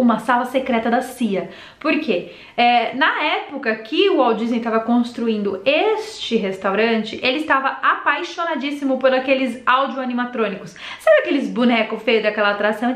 uma 0.00 0.18
sala 0.18 0.44
secreta 0.44 0.90
da 0.90 1.00
CIA. 1.00 1.50
Por 1.78 1.98
quê? 2.00 2.32
É, 2.56 2.94
na 2.94 3.22
época 3.22 3.74
que 3.76 4.08
o 4.10 4.18
Walt 4.18 4.38
Disney 4.38 4.58
estava 4.58 4.80
construindo 4.80 5.60
este 5.64 6.36
restaurante, 6.36 7.18
ele 7.22 7.38
estava 7.38 7.68
apaixonadíssimo 7.68 8.98
por 8.98 9.12
aqueles 9.12 9.62
áudio 9.66 10.00
animatrônicos. 10.00 10.74
Sabe 11.00 11.18
aqueles 11.20 11.48
bonecos 11.48 12.02
feios 12.02 12.22
daquela 12.22 12.50
atração? 12.50 12.94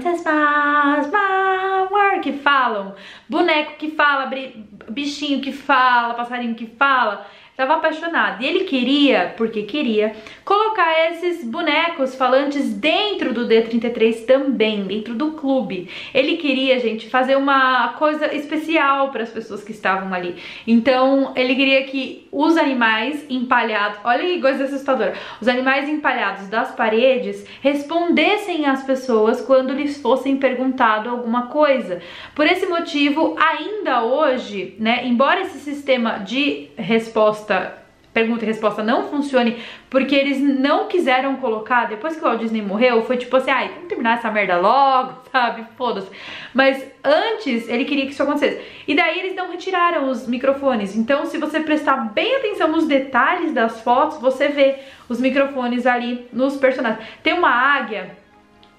Que 2.22 2.32
falam. 2.32 2.94
Boneco 3.28 3.76
que 3.76 3.90
fala, 3.90 4.30
bichinho 4.88 5.40
que 5.40 5.52
fala, 5.52 6.14
passarinho 6.14 6.54
que 6.54 6.66
fala. 6.66 7.26
Tava 7.54 7.74
apaixonado. 7.74 8.42
E 8.42 8.46
ele 8.46 8.64
queria, 8.64 9.34
porque 9.36 9.64
queria, 9.64 10.16
colocar 10.42 11.10
esses 11.10 11.44
bonecos 11.44 12.14
falantes 12.14 12.72
dentro 12.72 13.34
do 13.34 13.46
D33 13.46 14.24
também, 14.24 14.84
dentro 14.84 15.14
do 15.14 15.32
clube. 15.32 15.86
Ele 16.14 16.38
queria, 16.38 16.80
gente, 16.80 17.10
fazer 17.10 17.36
uma 17.36 17.88
coisa 17.98 18.34
especial 18.34 19.10
para 19.10 19.22
as 19.22 19.28
pessoas 19.28 19.62
que 19.62 19.70
estavam 19.70 20.14
ali. 20.14 20.36
Então, 20.66 21.34
ele 21.36 21.54
queria 21.54 21.82
que 21.84 22.26
os 22.32 22.56
animais 22.56 23.26
empalhados, 23.28 23.98
olha 24.02 24.24
que 24.24 24.40
coisa 24.40 24.64
assustadora, 24.64 25.12
os 25.38 25.46
animais 25.46 25.86
empalhados 25.90 26.48
das 26.48 26.74
paredes 26.74 27.44
respondessem 27.60 28.64
às 28.64 28.82
pessoas 28.82 29.42
quando 29.42 29.74
lhes 29.74 30.00
fossem 30.00 30.38
perguntado 30.38 31.10
alguma 31.10 31.48
coisa. 31.48 32.00
Por 32.34 32.46
esse 32.46 32.64
motivo, 32.64 33.36
ainda 33.38 34.04
hoje, 34.04 34.74
né, 34.78 35.06
embora 35.06 35.42
esse 35.42 35.58
sistema 35.58 36.20
de 36.20 36.70
resposta 36.78 37.41
resposta, 37.42 37.82
pergunta 38.12 38.44
e 38.44 38.46
resposta 38.46 38.82
não 38.82 39.08
funcione 39.08 39.56
porque 39.90 40.14
eles 40.14 40.38
não 40.40 40.86
quiseram 40.86 41.36
colocar, 41.36 41.86
depois 41.86 42.14
que 42.14 42.20
o 42.20 42.24
Walt 42.24 42.40
Disney 42.40 42.62
morreu, 42.62 43.02
foi 43.02 43.16
tipo 43.16 43.36
assim, 43.36 43.50
ai, 43.50 43.68
vamos 43.68 43.88
terminar 43.88 44.18
essa 44.18 44.30
merda 44.30 44.58
logo, 44.58 45.14
sabe? 45.32 45.64
Foda-se. 45.76 46.08
Mas 46.54 46.84
antes 47.02 47.68
ele 47.68 47.84
queria 47.84 48.06
que 48.06 48.12
isso 48.12 48.22
acontecesse. 48.22 48.62
E 48.86 48.94
daí 48.94 49.18
eles 49.18 49.34
não 49.34 49.50
retiraram 49.50 50.08
os 50.08 50.26
microfones. 50.26 50.96
Então, 50.96 51.26
se 51.26 51.38
você 51.38 51.60
prestar 51.60 51.96
bem 52.12 52.36
atenção 52.36 52.68
nos 52.68 52.86
detalhes 52.86 53.52
das 53.52 53.80
fotos, 53.80 54.18
você 54.18 54.48
vê 54.48 54.76
os 55.08 55.20
microfones 55.20 55.86
ali 55.86 56.26
nos 56.32 56.56
personagens. 56.56 57.04
Tem 57.22 57.32
uma 57.32 57.50
águia 57.50 58.16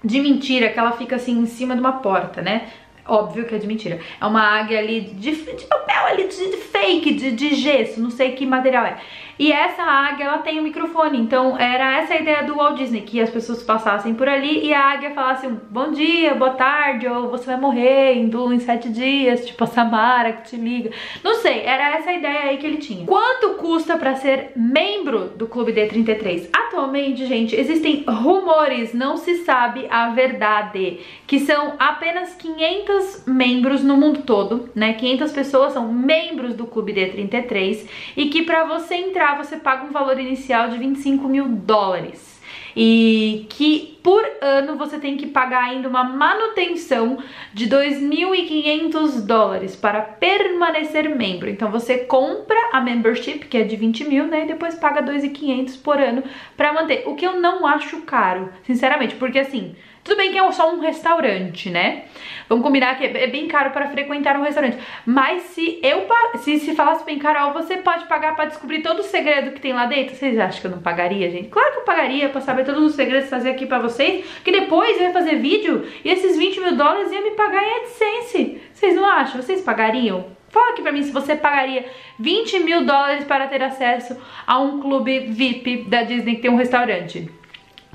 de 0.02 0.20
mentira 0.20 0.68
que 0.68 0.78
ela 0.78 0.92
fica 0.92 1.16
assim 1.16 1.38
em 1.38 1.46
cima 1.46 1.74
de 1.74 1.80
uma 1.80 1.94
porta, 1.94 2.42
né? 2.42 2.68
Óbvio 3.06 3.44
que 3.44 3.54
é 3.54 3.58
de 3.58 3.66
mentira. 3.66 4.00
É 4.18 4.24
uma 4.24 4.40
águia 4.40 4.78
ali 4.78 5.02
de, 5.02 5.32
de 5.32 5.64
papel 5.66 6.06
ali, 6.06 6.26
de, 6.26 6.50
de 6.50 6.56
fake, 6.56 7.14
de, 7.14 7.32
de, 7.32 7.54
gesso, 7.54 8.00
não 8.00 8.10
sei 8.10 8.32
que 8.32 8.46
material 8.46 8.84
é. 8.84 8.98
E 9.38 9.52
essa 9.52 9.82
águia, 9.82 10.26
ela 10.26 10.38
tem 10.38 10.60
um 10.60 10.62
microfone, 10.62 11.18
então 11.18 11.58
era 11.58 11.98
essa 11.98 12.14
a 12.14 12.20
ideia 12.20 12.44
do 12.44 12.54
Walt 12.54 12.76
Disney, 12.76 13.00
que 13.00 13.20
as 13.20 13.28
pessoas 13.28 13.62
passassem 13.64 14.14
por 14.14 14.28
ali 14.28 14.64
e 14.64 14.72
a 14.72 14.92
águia 14.92 15.10
falasse 15.10 15.46
um 15.46 15.58
bom 15.70 15.90
dia, 15.90 16.34
boa 16.34 16.52
tarde, 16.52 17.08
ou 17.08 17.28
você 17.28 17.46
vai 17.46 17.56
morrer 17.56 18.14
em, 18.14 18.30
em 18.30 18.60
sete 18.60 18.88
dias, 18.88 19.44
tipo 19.44 19.64
a 19.64 19.66
Samara 19.66 20.32
que 20.34 20.50
te 20.50 20.56
liga. 20.56 20.90
Não 21.22 21.34
sei, 21.34 21.62
era 21.62 21.96
essa 21.96 22.10
a 22.10 22.14
ideia 22.14 22.42
aí 22.44 22.58
que 22.58 22.66
ele 22.66 22.76
tinha. 22.76 23.06
Quanto 23.06 23.54
custa 23.54 23.98
pra 23.98 24.14
ser 24.14 24.52
membro 24.54 25.30
do 25.30 25.48
Clube 25.48 25.72
D33? 25.72 26.50
Atualmente, 26.52 27.26
gente, 27.26 27.56
existem 27.56 28.04
rumores, 28.06 28.94
não 28.94 29.16
se 29.16 29.44
sabe 29.44 29.86
a 29.90 30.10
verdade, 30.10 31.00
que 31.26 31.40
são 31.40 31.74
apenas 31.78 32.34
500 32.36 32.93
membros 33.26 33.82
no 33.82 33.96
mundo 33.96 34.22
todo, 34.22 34.68
né? 34.74 34.94
500 34.94 35.32
pessoas 35.32 35.72
são 35.72 35.92
membros 35.92 36.54
do 36.54 36.66
Clube 36.66 36.92
D33 36.92 37.88
e 38.16 38.26
que 38.26 38.42
pra 38.42 38.64
você 38.64 38.94
entrar, 38.94 39.36
você 39.36 39.56
paga 39.56 39.86
um 39.86 39.92
valor 39.92 40.18
inicial 40.18 40.68
de 40.68 40.78
25 40.78 41.28
mil 41.28 41.48
dólares. 41.48 42.34
E 42.76 43.46
que 43.50 43.98
por 44.02 44.24
ano 44.40 44.76
você 44.76 44.98
tem 44.98 45.16
que 45.16 45.28
pagar 45.28 45.64
ainda 45.64 45.88
uma 45.88 46.02
manutenção 46.02 47.18
de 47.52 47.68
2.500 47.68 49.24
dólares 49.24 49.76
para 49.76 50.02
permanecer 50.02 51.08
membro. 51.14 51.48
Então 51.48 51.70
você 51.70 51.98
compra 51.98 52.58
a 52.72 52.80
membership, 52.80 53.46
que 53.46 53.56
é 53.56 53.62
de 53.62 53.76
20 53.76 54.04
mil, 54.08 54.26
né? 54.26 54.42
E 54.42 54.48
depois 54.48 54.74
paga 54.74 55.02
2.500 55.02 55.80
por 55.82 56.00
ano 56.00 56.24
para 56.56 56.72
manter. 56.72 57.04
O 57.06 57.14
que 57.14 57.24
eu 57.24 57.40
não 57.40 57.64
acho 57.64 58.02
caro, 58.02 58.50
sinceramente, 58.64 59.14
porque 59.14 59.38
assim 59.38 59.76
tudo 60.04 60.18
bem 60.18 60.30
que 60.30 60.38
é 60.38 60.52
só 60.52 60.70
um 60.74 60.80
restaurante, 60.80 61.70
né? 61.70 62.04
Vamos 62.46 62.62
combinar 62.62 62.98
que 62.98 63.06
é 63.06 63.26
bem 63.26 63.48
caro 63.48 63.70
para 63.70 63.88
frequentar 63.88 64.36
um 64.36 64.42
restaurante. 64.42 64.76
Mas 65.06 65.44
se 65.44 65.80
eu 65.82 66.06
se, 66.36 66.58
se 66.58 66.74
falasse 66.74 67.02
bem, 67.06 67.18
Carol, 67.18 67.54
você 67.54 67.78
pode 67.78 68.04
pagar 68.04 68.36
para 68.36 68.44
descobrir 68.44 68.82
todo 68.82 68.98
o 68.98 69.02
segredo 69.02 69.52
que 69.52 69.60
tem 69.62 69.72
lá 69.72 69.86
dentro? 69.86 70.14
Vocês 70.14 70.38
acham 70.38 70.60
que 70.60 70.66
eu 70.66 70.72
não 70.72 70.82
pagaria, 70.82 71.30
gente? 71.30 71.48
Claro 71.48 71.72
que 71.72 71.78
eu 71.78 71.84
pagaria 71.84 72.28
para 72.28 72.42
saber 72.42 72.66
todos 72.66 72.84
os 72.84 72.94
segredos 72.94 73.30
fazer 73.30 73.48
aqui 73.50 73.64
para 73.64 73.78
vocês. 73.78 74.26
Que 74.44 74.52
depois 74.52 74.94
eu 74.98 75.04
ia 75.04 75.12
fazer 75.12 75.36
vídeo 75.36 75.86
e 76.04 76.10
esses 76.10 76.36
20 76.36 76.60
mil 76.60 76.76
dólares 76.76 77.10
ia 77.10 77.22
me 77.22 77.30
pagar 77.30 77.62
em 77.64 77.76
AdSense. 77.76 78.60
Vocês 78.74 78.94
não 78.94 79.06
acham? 79.06 79.40
Vocês 79.40 79.62
pagariam? 79.62 80.26
Fala 80.50 80.72
aqui 80.72 80.82
pra 80.82 80.92
mim 80.92 81.02
se 81.02 81.12
você 81.12 81.34
pagaria 81.34 81.86
20 82.18 82.60
mil 82.60 82.84
dólares 82.84 83.24
para 83.24 83.46
ter 83.46 83.62
acesso 83.62 84.16
a 84.46 84.60
um 84.60 84.80
clube 84.80 85.20
VIP 85.20 85.84
da 85.88 86.02
Disney 86.02 86.36
que 86.36 86.42
tem 86.42 86.50
um 86.50 86.56
restaurante. 86.56 87.28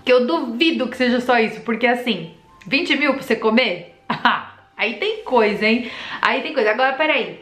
Que 0.03 0.11
eu 0.11 0.25
duvido 0.25 0.87
que 0.87 0.97
seja 0.97 1.19
só 1.19 1.39
isso, 1.39 1.61
porque 1.61 1.87
assim, 1.87 2.33
20 2.65 2.95
mil 2.95 3.13
pra 3.13 3.21
você 3.21 3.35
comer? 3.35 3.95
aí 4.77 4.95
tem 4.95 5.23
coisa, 5.23 5.65
hein? 5.65 5.91
Aí 6.21 6.41
tem 6.41 6.53
coisa. 6.53 6.71
Agora, 6.71 6.93
peraí. 6.93 7.39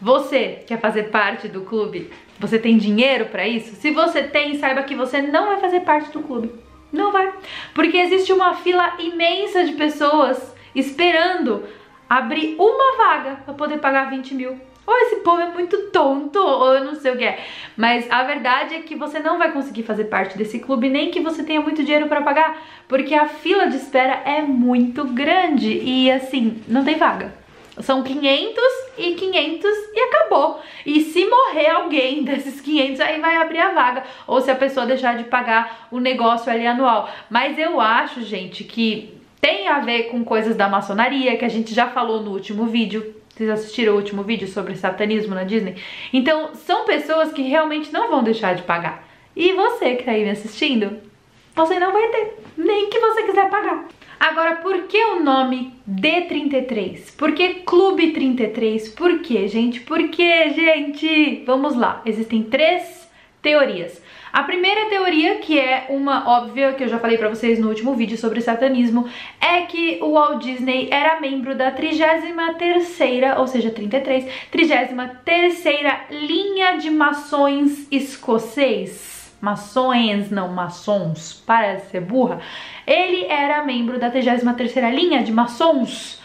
Você 0.00 0.64
quer 0.66 0.80
fazer 0.80 1.04
parte 1.04 1.48
do 1.48 1.62
clube? 1.62 2.10
Você 2.38 2.58
tem 2.58 2.76
dinheiro 2.76 3.26
pra 3.26 3.46
isso? 3.46 3.74
Se 3.76 3.90
você 3.90 4.22
tem, 4.22 4.58
saiba 4.58 4.82
que 4.82 4.94
você 4.94 5.22
não 5.22 5.46
vai 5.46 5.60
fazer 5.60 5.80
parte 5.80 6.10
do 6.10 6.20
clube. 6.20 6.52
Não 6.92 7.10
vai. 7.10 7.32
Porque 7.72 7.96
existe 7.96 8.32
uma 8.32 8.54
fila 8.54 8.96
imensa 8.98 9.64
de 9.64 9.72
pessoas 9.72 10.54
esperando 10.74 11.64
abrir 12.08 12.56
uma 12.58 12.96
vaga 12.96 13.36
pra 13.44 13.54
poder 13.54 13.78
pagar 13.78 14.10
20 14.10 14.34
mil 14.34 14.60
ou 14.86 14.96
esse 14.98 15.16
povo 15.16 15.40
é 15.40 15.48
muito 15.48 15.90
tonto, 15.90 16.38
ou 16.38 16.74
eu 16.74 16.84
não 16.84 16.94
sei 16.94 17.12
o 17.12 17.16
que 17.16 17.24
é. 17.24 17.44
Mas 17.76 18.10
a 18.10 18.22
verdade 18.22 18.74
é 18.74 18.80
que 18.80 18.94
você 18.94 19.18
não 19.18 19.38
vai 19.38 19.52
conseguir 19.52 19.82
fazer 19.82 20.04
parte 20.04 20.36
desse 20.36 20.58
clube, 20.58 20.88
nem 20.88 21.10
que 21.10 21.20
você 21.20 21.42
tenha 21.42 21.60
muito 21.60 21.82
dinheiro 21.82 22.08
para 22.08 22.22
pagar, 22.22 22.62
porque 22.88 23.14
a 23.14 23.26
fila 23.26 23.66
de 23.66 23.76
espera 23.76 24.22
é 24.24 24.42
muito 24.42 25.04
grande 25.04 25.70
e 25.70 26.10
assim, 26.10 26.62
não 26.68 26.84
tem 26.84 26.96
vaga. 26.96 27.44
São 27.80 28.04
500 28.04 28.64
e 28.96 29.14
500 29.14 29.70
e 29.94 30.00
acabou. 30.00 30.60
E 30.86 31.00
se 31.00 31.26
morrer 31.26 31.70
alguém 31.70 32.22
desses 32.24 32.60
500, 32.60 33.00
aí 33.00 33.20
vai 33.20 33.36
abrir 33.36 33.58
a 33.58 33.72
vaga. 33.72 34.04
Ou 34.26 34.40
se 34.40 34.50
a 34.50 34.54
pessoa 34.54 34.86
deixar 34.86 35.16
de 35.16 35.24
pagar 35.24 35.88
o 35.90 35.98
negócio 35.98 36.52
ali 36.52 36.66
anual. 36.66 37.08
Mas 37.28 37.58
eu 37.58 37.80
acho, 37.80 38.22
gente, 38.22 38.62
que 38.62 39.18
tem 39.40 39.66
a 39.66 39.80
ver 39.80 40.04
com 40.04 40.24
coisas 40.24 40.54
da 40.54 40.68
maçonaria, 40.68 41.36
que 41.36 41.44
a 41.44 41.48
gente 41.48 41.74
já 41.74 41.88
falou 41.88 42.22
no 42.22 42.30
último 42.30 42.66
vídeo 42.66 43.14
vocês 43.34 43.50
assistiram 43.50 43.94
o 43.94 43.96
último 43.96 44.22
vídeo 44.22 44.46
sobre 44.46 44.76
satanismo 44.76 45.34
na 45.34 45.42
Disney? 45.42 45.76
Então, 46.12 46.54
são 46.54 46.84
pessoas 46.84 47.32
que 47.32 47.42
realmente 47.42 47.92
não 47.92 48.08
vão 48.08 48.22
deixar 48.22 48.54
de 48.54 48.62
pagar. 48.62 49.08
E 49.34 49.52
você 49.52 49.96
que 49.96 50.04
tá 50.04 50.12
aí 50.12 50.22
me 50.22 50.30
assistindo, 50.30 50.98
você 51.54 51.80
não 51.80 51.92
vai 51.92 52.08
ter, 52.08 52.36
nem 52.56 52.88
que 52.88 53.00
você 53.00 53.24
quiser 53.24 53.50
pagar. 53.50 53.88
Agora, 54.20 54.56
por 54.56 54.84
que 54.84 54.96
o 55.04 55.20
nome 55.20 55.74
D33? 55.90 57.16
Por 57.16 57.32
que 57.32 57.54
Clube 57.64 58.12
33? 58.12 58.90
Por 58.90 59.18
que, 59.18 59.48
gente? 59.48 59.80
Por 59.80 60.08
que, 60.08 60.50
gente? 60.50 61.42
Vamos 61.44 61.74
lá. 61.74 62.02
Existem 62.06 62.44
três 62.44 63.10
teorias. 63.42 64.00
A 64.34 64.42
primeira 64.42 64.86
teoria, 64.86 65.36
que 65.36 65.56
é 65.60 65.86
uma 65.88 66.28
óbvia, 66.28 66.72
que 66.72 66.82
eu 66.82 66.88
já 66.88 66.98
falei 66.98 67.16
pra 67.16 67.28
vocês 67.28 67.56
no 67.60 67.68
último 67.68 67.94
vídeo 67.94 68.18
sobre 68.18 68.40
satanismo, 68.40 69.08
é 69.40 69.60
que 69.60 70.00
o 70.02 70.14
Walt 70.14 70.42
Disney 70.42 70.88
era 70.90 71.20
membro 71.20 71.54
da 71.54 71.70
33ª, 71.70 73.38
ou 73.38 73.46
seja, 73.46 73.70
33, 73.70 74.24
33ª 74.52 76.10
linha 76.10 76.76
de 76.78 76.90
maçons 76.90 77.86
escocês. 77.92 79.32
Maçons, 79.40 80.32
não 80.32 80.48
maçons, 80.48 81.40
parece 81.46 81.92
ser 81.92 82.00
burra. 82.00 82.40
Ele 82.84 83.26
era 83.26 83.62
membro 83.62 84.00
da 84.00 84.10
33ª 84.10 84.92
linha 84.92 85.22
de 85.22 85.30
maçons 85.30 86.20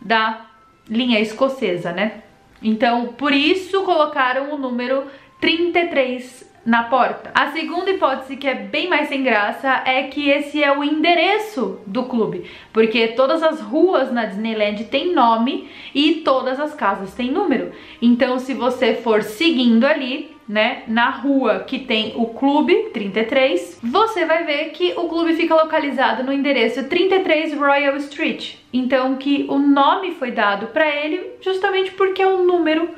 da 0.00 0.46
linha 0.90 1.20
escocesa, 1.20 1.92
né? 1.92 2.24
Então, 2.60 3.12
por 3.12 3.32
isso 3.32 3.84
colocaram 3.84 4.52
o 4.52 4.58
número 4.58 5.06
33 5.40 6.50
na 6.64 6.84
porta. 6.84 7.30
A 7.34 7.50
segunda 7.50 7.90
hipótese, 7.90 8.36
que 8.36 8.46
é 8.46 8.54
bem 8.54 8.88
mais 8.88 9.08
sem 9.08 9.22
graça, 9.22 9.82
é 9.84 10.04
que 10.04 10.28
esse 10.28 10.62
é 10.62 10.76
o 10.76 10.84
endereço 10.84 11.80
do 11.86 12.04
clube, 12.04 12.44
porque 12.72 13.08
todas 13.08 13.42
as 13.42 13.60
ruas 13.60 14.12
na 14.12 14.24
Disneyland 14.24 14.84
têm 14.84 15.12
nome 15.12 15.68
e 15.94 16.16
todas 16.24 16.60
as 16.60 16.74
casas 16.74 17.14
têm 17.14 17.30
número. 17.30 17.72
Então, 18.00 18.38
se 18.38 18.54
você 18.54 18.94
for 18.94 19.22
seguindo 19.22 19.84
ali, 19.84 20.30
né, 20.48 20.82
na 20.86 21.10
rua 21.10 21.60
que 21.60 21.78
tem 21.78 22.14
o 22.16 22.26
clube 22.26 22.90
33, 22.92 23.80
você 23.82 24.24
vai 24.24 24.44
ver 24.44 24.70
que 24.70 24.92
o 24.96 25.08
clube 25.08 25.34
fica 25.34 25.54
localizado 25.54 26.22
no 26.22 26.32
endereço 26.32 26.88
33 26.88 27.54
Royal 27.54 27.96
Street. 27.96 28.56
Então, 28.72 29.16
que 29.16 29.46
o 29.48 29.58
nome 29.58 30.12
foi 30.12 30.30
dado 30.30 30.68
para 30.68 30.88
ele 30.88 31.32
justamente 31.40 31.92
porque 31.92 32.22
é 32.22 32.26
o 32.26 32.44
número 32.44 32.88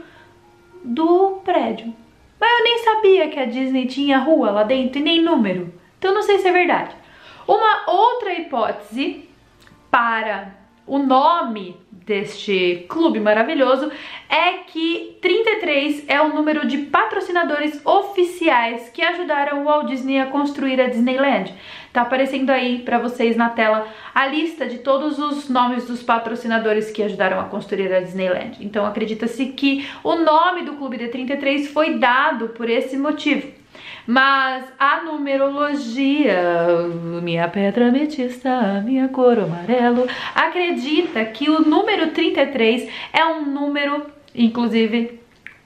do 0.83 1.41
prédio. 1.45 1.95
Mas 2.45 2.59
eu 2.59 2.65
nem 2.65 2.79
sabia 2.81 3.29
que 3.31 3.41
a 3.41 3.47
Disney 3.47 3.87
tinha 3.87 4.19
rua 4.19 4.51
lá 4.51 4.65
dentro 4.65 4.99
e 4.99 5.03
nem 5.03 5.23
número. 5.23 5.73
Então 5.99 6.13
não 6.13 6.21
sei 6.21 6.41
se 6.41 6.47
é 6.47 6.53
verdade. 6.53 6.95
Uma 7.49 7.91
outra 7.91 8.35
hipótese 8.35 9.27
para 9.91 10.55
o 10.87 10.99
nome 10.99 11.75
deste 12.05 12.85
clube 12.89 13.19
maravilhoso 13.19 13.91
é 14.29 14.59
que 14.67 15.17
33 15.23 16.05
é 16.09 16.21
o 16.21 16.35
número 16.35 16.67
de 16.67 16.79
patrocinadores 16.79 17.81
oficiais 17.85 18.91
que 18.91 19.03
ajudaram 19.03 19.63
o 19.63 19.65
Walt 19.65 19.89
Disney 19.89 20.21
a 20.21 20.27
construir 20.27 20.81
a 20.81 20.89
Disneyland. 20.89 21.55
Tá 21.93 22.03
aparecendo 22.03 22.51
aí 22.51 22.81
para 22.81 22.99
vocês 22.99 23.37
na 23.37 23.49
tela 23.51 23.87
a 24.15 24.27
lista 24.27 24.67
de 24.67 24.79
todos 24.79 25.19
os 25.19 25.49
nomes 25.49 25.87
dos 25.87 26.03
patrocinadores 26.03 26.91
que 26.91 27.03
ajudaram 27.03 27.41
a 27.41 27.45
construir 27.45 27.93
a 27.93 28.01
Disneyland. 28.01 28.59
Então 28.61 28.85
acredita-se 28.85 29.47
que 29.47 29.89
o 30.03 30.17
nome 30.17 30.63
do 30.63 30.75
Clube 30.75 30.99
D33 30.99 31.69
foi 31.73 31.99
dado 31.99 32.49
por 32.49 32.69
esse 32.69 32.97
motivo. 32.97 33.64
Mas 34.07 34.65
a 34.79 35.03
numerologia, 35.03 36.43
minha 37.23 37.49
pedra 37.49 37.89
ametista, 37.89 38.83
minha 38.85 39.09
cor 39.09 39.39
amarelo, 39.39 40.07
acredita 40.35 41.25
que 41.25 41.49
o 41.49 41.61
número 41.61 42.11
33 42.11 42.89
é 43.13 43.25
um 43.25 43.47
número, 43.47 44.07
inclusive, 44.35 45.24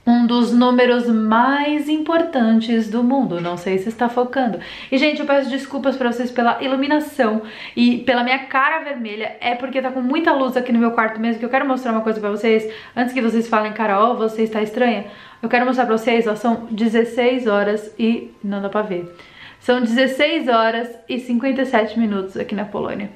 um 0.08 0.26
dos 0.26 0.54
números 0.54 1.06
mais 1.06 1.86
importantes 1.86 2.88
do 2.88 3.04
mundo. 3.04 3.42
Não 3.42 3.58
sei 3.58 3.76
se 3.76 3.90
está 3.90 4.08
focando. 4.08 4.58
E, 4.90 4.96
gente, 4.96 5.20
eu 5.20 5.26
peço 5.26 5.50
desculpas 5.50 5.98
para 5.98 6.10
vocês 6.10 6.30
pela 6.30 6.62
iluminação 6.62 7.42
e 7.76 7.98
pela 7.98 8.24
minha 8.24 8.38
cara 8.38 8.78
vermelha. 8.80 9.36
É 9.38 9.54
porque 9.54 9.82
tá 9.82 9.92
com 9.92 10.00
muita 10.00 10.32
luz 10.32 10.56
aqui 10.56 10.72
no 10.72 10.78
meu 10.78 10.92
quarto 10.92 11.20
mesmo, 11.20 11.38
que 11.38 11.44
eu 11.44 11.50
quero 11.50 11.68
mostrar 11.68 11.92
uma 11.92 12.00
coisa 12.00 12.18
para 12.18 12.30
vocês. 12.30 12.72
Antes 12.96 13.12
que 13.12 13.20
vocês 13.20 13.46
falem, 13.48 13.70
Carol, 13.74 14.16
você 14.16 14.44
está 14.44 14.62
estranha. 14.62 15.04
Eu 15.42 15.48
quero 15.50 15.66
mostrar 15.66 15.84
pra 15.84 15.98
vocês, 15.98 16.26
ó, 16.26 16.34
são 16.34 16.66
16 16.70 17.46
horas 17.46 17.94
e... 17.98 18.30
não 18.42 18.62
dá 18.62 18.70
pra 18.70 18.80
ver. 18.80 19.14
São 19.60 19.78
16 19.78 20.48
horas 20.48 20.88
e 21.06 21.18
57 21.18 21.98
minutos 21.98 22.34
aqui 22.38 22.54
na 22.54 22.64
Polônia. 22.64 23.10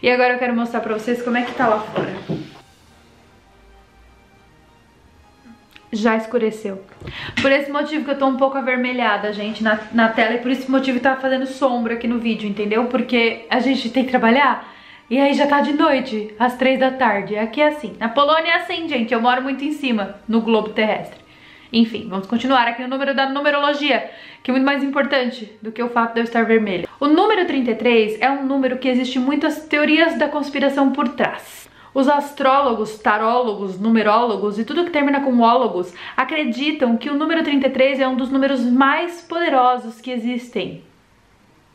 E 0.00 0.08
agora 0.08 0.34
eu 0.34 0.38
quero 0.38 0.54
mostrar 0.54 0.78
pra 0.78 0.94
vocês 0.94 1.20
como 1.22 1.38
é 1.38 1.42
que 1.42 1.54
tá 1.54 1.66
lá 1.66 1.80
fora. 1.80 2.45
Já 5.92 6.16
escureceu. 6.16 6.82
Por 7.40 7.50
esse 7.52 7.70
motivo 7.70 8.04
que 8.04 8.10
eu 8.10 8.18
tô 8.18 8.26
um 8.26 8.36
pouco 8.36 8.58
avermelhada, 8.58 9.32
gente, 9.32 9.62
na, 9.62 9.78
na 9.92 10.08
tela. 10.08 10.34
E 10.34 10.38
por 10.38 10.50
esse 10.50 10.70
motivo 10.70 10.98
que 10.98 11.04
tá 11.04 11.16
fazendo 11.16 11.46
sombra 11.46 11.94
aqui 11.94 12.06
no 12.06 12.18
vídeo, 12.18 12.48
entendeu? 12.48 12.86
Porque 12.86 13.46
a 13.48 13.60
gente 13.60 13.90
tem 13.90 14.04
que 14.04 14.10
trabalhar. 14.10 14.74
E 15.08 15.18
aí 15.20 15.34
já 15.34 15.46
tá 15.46 15.60
de 15.60 15.72
noite, 15.72 16.34
às 16.38 16.56
três 16.56 16.80
da 16.80 16.90
tarde. 16.90 17.36
Aqui 17.36 17.60
é 17.60 17.68
assim. 17.68 17.94
Na 17.98 18.08
Polônia 18.08 18.50
é 18.50 18.56
assim, 18.56 18.88
gente. 18.88 19.14
Eu 19.14 19.20
moro 19.20 19.42
muito 19.42 19.64
em 19.64 19.72
cima, 19.72 20.16
no 20.26 20.40
globo 20.40 20.70
terrestre. 20.70 21.26
Enfim, 21.72 22.08
vamos 22.08 22.26
continuar 22.26 22.66
aqui 22.66 22.82
no 22.82 22.88
número 22.88 23.14
da 23.14 23.28
numerologia, 23.28 24.10
que 24.42 24.50
é 24.50 24.52
muito 24.52 24.64
mais 24.64 24.82
importante 24.82 25.52
do 25.60 25.72
que 25.72 25.82
o 25.82 25.88
fato 25.88 26.14
de 26.14 26.20
eu 26.20 26.24
estar 26.24 26.44
vermelha. 26.44 26.88
O 26.98 27.06
número 27.06 27.44
33 27.46 28.20
é 28.20 28.30
um 28.30 28.44
número 28.44 28.78
que 28.78 28.88
existe 28.88 29.18
muitas 29.18 29.66
teorias 29.66 30.16
da 30.16 30.28
conspiração 30.28 30.92
por 30.92 31.08
trás. 31.10 31.68
Os 31.96 32.08
astrólogos, 32.08 32.98
tarólogos, 32.98 33.80
numerólogos 33.80 34.58
e 34.58 34.66
tudo 34.66 34.84
que 34.84 34.90
termina 34.90 35.22
com 35.22 35.40
ólogos 35.40 35.94
acreditam 36.14 36.94
que 36.94 37.08
o 37.08 37.14
número 37.14 37.42
33 37.42 38.00
é 38.00 38.06
um 38.06 38.14
dos 38.14 38.30
números 38.30 38.60
mais 38.60 39.22
poderosos 39.22 39.98
que 39.98 40.10
existem. 40.10 40.82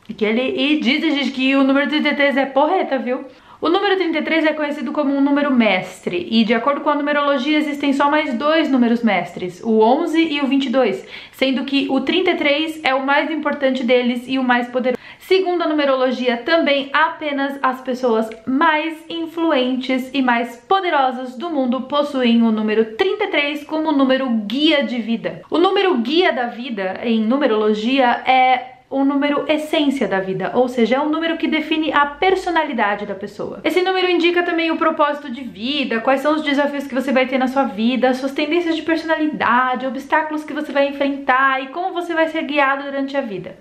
E, 0.08 0.14
que 0.14 0.24
ele, 0.24 0.42
e 0.42 0.78
dizem 0.78 1.28
que 1.32 1.56
o 1.56 1.64
número 1.64 1.88
33 1.88 2.36
é 2.36 2.46
porreta, 2.46 3.00
viu? 3.00 3.24
O 3.62 3.68
número 3.68 3.96
33 3.96 4.44
é 4.44 4.52
conhecido 4.54 4.90
como 4.90 5.14
um 5.14 5.20
número 5.20 5.48
mestre 5.48 6.26
e, 6.28 6.42
de 6.42 6.52
acordo 6.52 6.80
com 6.80 6.90
a 6.90 6.96
numerologia, 6.96 7.56
existem 7.56 7.92
só 7.92 8.10
mais 8.10 8.34
dois 8.34 8.68
números 8.68 9.04
mestres, 9.04 9.62
o 9.62 9.78
11 9.78 10.20
e 10.20 10.40
o 10.40 10.48
22, 10.48 11.06
sendo 11.30 11.64
que 11.64 11.86
o 11.88 12.00
33 12.00 12.80
é 12.82 12.92
o 12.92 13.06
mais 13.06 13.30
importante 13.30 13.84
deles 13.84 14.24
e 14.26 14.36
o 14.36 14.42
mais 14.42 14.66
poderoso. 14.66 15.00
Segundo 15.20 15.62
a 15.62 15.68
numerologia, 15.68 16.38
também 16.38 16.90
apenas 16.92 17.56
as 17.62 17.80
pessoas 17.80 18.28
mais 18.44 18.98
influentes 19.08 20.10
e 20.12 20.20
mais 20.20 20.56
poderosas 20.56 21.36
do 21.36 21.48
mundo 21.48 21.82
possuem 21.82 22.42
o 22.42 22.50
número 22.50 22.96
33 22.96 23.62
como 23.62 23.92
número 23.92 24.28
guia 24.44 24.82
de 24.82 24.98
vida. 25.00 25.42
O 25.48 25.58
número 25.58 25.96
guia 25.98 26.32
da 26.32 26.48
vida 26.48 26.98
em 27.04 27.20
numerologia 27.20 28.24
é 28.26 28.72
o 28.92 29.04
número 29.04 29.44
essência 29.48 30.06
da 30.06 30.20
vida, 30.20 30.52
ou 30.54 30.68
seja, 30.68 30.96
é 30.96 31.00
um 31.00 31.08
número 31.08 31.38
que 31.38 31.48
define 31.48 31.90
a 31.92 32.04
personalidade 32.04 33.06
da 33.06 33.14
pessoa. 33.14 33.60
Esse 33.64 33.80
número 33.80 34.08
indica 34.08 34.42
também 34.42 34.70
o 34.70 34.76
propósito 34.76 35.30
de 35.30 35.40
vida, 35.40 36.00
quais 36.00 36.20
são 36.20 36.34
os 36.34 36.42
desafios 36.42 36.86
que 36.86 36.94
você 36.94 37.10
vai 37.10 37.26
ter 37.26 37.38
na 37.38 37.48
sua 37.48 37.64
vida, 37.64 38.12
suas 38.12 38.32
tendências 38.32 38.76
de 38.76 38.82
personalidade, 38.82 39.86
obstáculos 39.86 40.44
que 40.44 40.52
você 40.52 40.70
vai 40.70 40.88
enfrentar 40.88 41.62
e 41.62 41.68
como 41.68 41.94
você 41.94 42.12
vai 42.12 42.28
ser 42.28 42.42
guiado 42.42 42.84
durante 42.84 43.16
a 43.16 43.22
vida. 43.22 43.56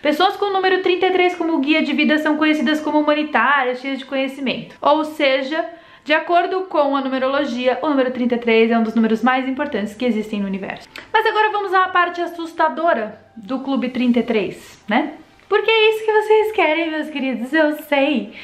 Pessoas 0.00 0.36
com 0.36 0.46
o 0.46 0.52
número 0.52 0.80
33 0.82 1.34
como 1.34 1.58
guia 1.58 1.82
de 1.82 1.92
vida 1.92 2.16
são 2.18 2.36
conhecidas 2.36 2.80
como 2.80 3.00
humanitárias, 3.00 3.80
cheias 3.80 3.98
de 3.98 4.04
conhecimento. 4.04 4.76
Ou 4.80 5.04
seja, 5.04 5.64
de 6.06 6.14
acordo 6.14 6.66
com 6.66 6.94
a 6.94 7.00
numerologia, 7.00 7.80
o 7.82 7.88
número 7.88 8.12
33 8.12 8.70
é 8.70 8.78
um 8.78 8.84
dos 8.84 8.94
números 8.94 9.24
mais 9.24 9.48
importantes 9.48 9.92
que 9.92 10.04
existem 10.04 10.40
no 10.40 10.46
universo. 10.46 10.88
Mas 11.12 11.26
agora 11.26 11.50
vamos 11.50 11.74
à 11.74 11.88
parte 11.88 12.20
assustadora 12.20 13.20
do 13.34 13.58
Clube 13.58 13.88
33, 13.88 14.84
né? 14.88 15.14
Porque 15.48 15.68
é 15.68 15.90
isso 15.90 16.04
que 16.04 16.12
vocês 16.12 16.52
querem, 16.52 16.90
meus 16.92 17.10
queridos, 17.10 17.52
eu 17.52 17.72
sei. 17.88 18.34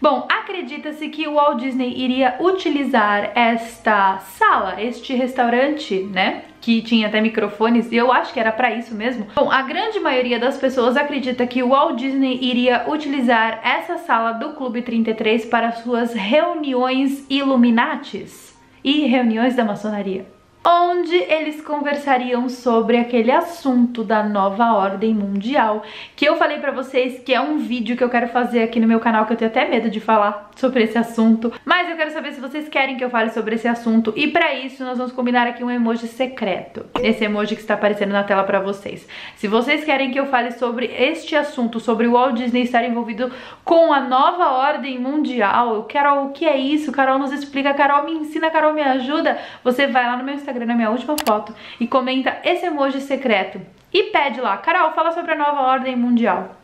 Bom, 0.00 0.26
acredita-se 0.28 1.08
que 1.10 1.28
o 1.28 1.34
Walt 1.34 1.60
Disney 1.60 1.94
iria 1.96 2.38
utilizar 2.40 3.30
esta 3.36 4.18
sala, 4.18 4.82
este 4.82 5.14
restaurante, 5.14 6.02
né? 6.02 6.42
Que 6.62 6.80
tinha 6.80 7.08
até 7.08 7.20
microfones, 7.20 7.92
e 7.92 7.96
eu 7.96 8.10
acho 8.10 8.32
que 8.32 8.40
era 8.40 8.50
para 8.50 8.72
isso 8.74 8.94
mesmo. 8.94 9.26
Bom, 9.34 9.50
a 9.50 9.60
grande 9.60 10.00
maioria 10.00 10.38
das 10.38 10.56
pessoas 10.56 10.96
acredita 10.96 11.46
que 11.46 11.62
o 11.62 11.68
Walt 11.68 11.98
Disney 11.98 12.38
iria 12.40 12.84
utilizar 12.88 13.60
essa 13.62 13.98
sala 13.98 14.32
do 14.32 14.54
Clube 14.54 14.80
33 14.80 15.44
para 15.44 15.72
suas 15.72 16.14
reuniões 16.14 17.26
Illuminatis 17.28 18.56
e 18.82 19.06
reuniões 19.06 19.54
da 19.54 19.64
maçonaria 19.64 20.24
onde 20.64 21.16
eles 21.16 21.60
conversariam 21.60 22.48
sobre 22.48 22.96
aquele 22.96 23.32
assunto 23.32 24.04
da 24.04 24.22
nova 24.22 24.72
ordem 24.74 25.12
mundial, 25.12 25.82
que 26.14 26.24
eu 26.24 26.36
falei 26.36 26.58
pra 26.58 26.70
vocês 26.70 27.20
que 27.20 27.34
é 27.34 27.40
um 27.40 27.58
vídeo 27.58 27.96
que 27.96 28.04
eu 28.04 28.08
quero 28.08 28.28
fazer 28.28 28.62
aqui 28.62 28.78
no 28.78 28.86
meu 28.86 29.00
canal, 29.00 29.26
que 29.26 29.32
eu 29.32 29.36
tenho 29.36 29.50
até 29.50 29.68
medo 29.68 29.90
de 29.90 29.98
falar 29.98 30.50
sobre 30.54 30.84
esse 30.84 30.96
assunto, 30.96 31.52
mas 31.64 31.90
eu 31.90 31.96
quero 31.96 32.12
saber 32.12 32.32
se 32.32 32.40
vocês 32.40 32.68
querem 32.68 32.96
que 32.96 33.04
eu 33.04 33.10
fale 33.10 33.30
sobre 33.30 33.56
esse 33.56 33.66
assunto, 33.66 34.12
e 34.14 34.28
pra 34.28 34.54
isso 34.54 34.84
nós 34.84 34.98
vamos 34.98 35.12
combinar 35.12 35.46
aqui 35.46 35.64
um 35.64 35.70
emoji 35.70 36.06
secreto, 36.06 36.86
esse 37.00 37.24
emoji 37.24 37.56
que 37.56 37.62
está 37.62 37.74
aparecendo 37.74 38.12
na 38.12 38.22
tela 38.22 38.44
pra 38.44 38.60
vocês. 38.60 39.08
Se 39.36 39.48
vocês 39.48 39.84
querem 39.84 40.12
que 40.12 40.20
eu 40.20 40.26
fale 40.26 40.52
sobre 40.52 40.86
este 40.86 41.34
assunto, 41.34 41.80
sobre 41.80 42.06
o 42.06 42.12
Walt 42.12 42.36
Disney 42.36 42.62
estar 42.62 42.84
envolvido 42.84 43.32
com 43.64 43.92
a 43.92 44.00
nova 44.00 44.52
ordem 44.52 44.98
mundial, 44.98 45.88
Carol, 45.92 46.26
o 46.26 46.32
que 46.32 46.46
é 46.46 46.56
isso? 46.56 46.92
Carol 46.92 47.18
nos 47.18 47.32
explica, 47.32 47.74
Carol 47.74 48.04
me 48.04 48.12
ensina, 48.12 48.50
Carol 48.50 48.72
me 48.72 48.82
ajuda, 48.82 49.38
você 49.64 49.86
vai 49.86 50.06
lá 50.06 50.16
no 50.16 50.22
meu 50.22 50.34
Instagram 50.34 50.51
Instagram 50.52 50.66
na 50.66 50.74
minha 50.74 50.90
última 50.90 51.16
foto 51.26 51.54
e 51.80 51.86
comenta 51.86 52.38
esse 52.44 52.66
emoji 52.66 53.00
secreto. 53.00 53.60
E 53.92 54.04
pede 54.04 54.40
lá, 54.40 54.56
Carol, 54.58 54.92
fala 54.92 55.12
sobre 55.12 55.32
a 55.32 55.36
nova 55.36 55.62
ordem 55.62 55.96
mundial. 55.96 56.56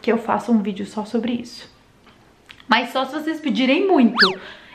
Que 0.00 0.10
eu 0.10 0.18
faço 0.18 0.52
um 0.52 0.62
vídeo 0.62 0.86
só 0.86 1.04
sobre 1.04 1.32
isso. 1.32 1.70
Mas 2.68 2.90
só 2.90 3.04
se 3.04 3.12
vocês 3.12 3.40
pedirem 3.40 3.86
muito. 3.86 4.26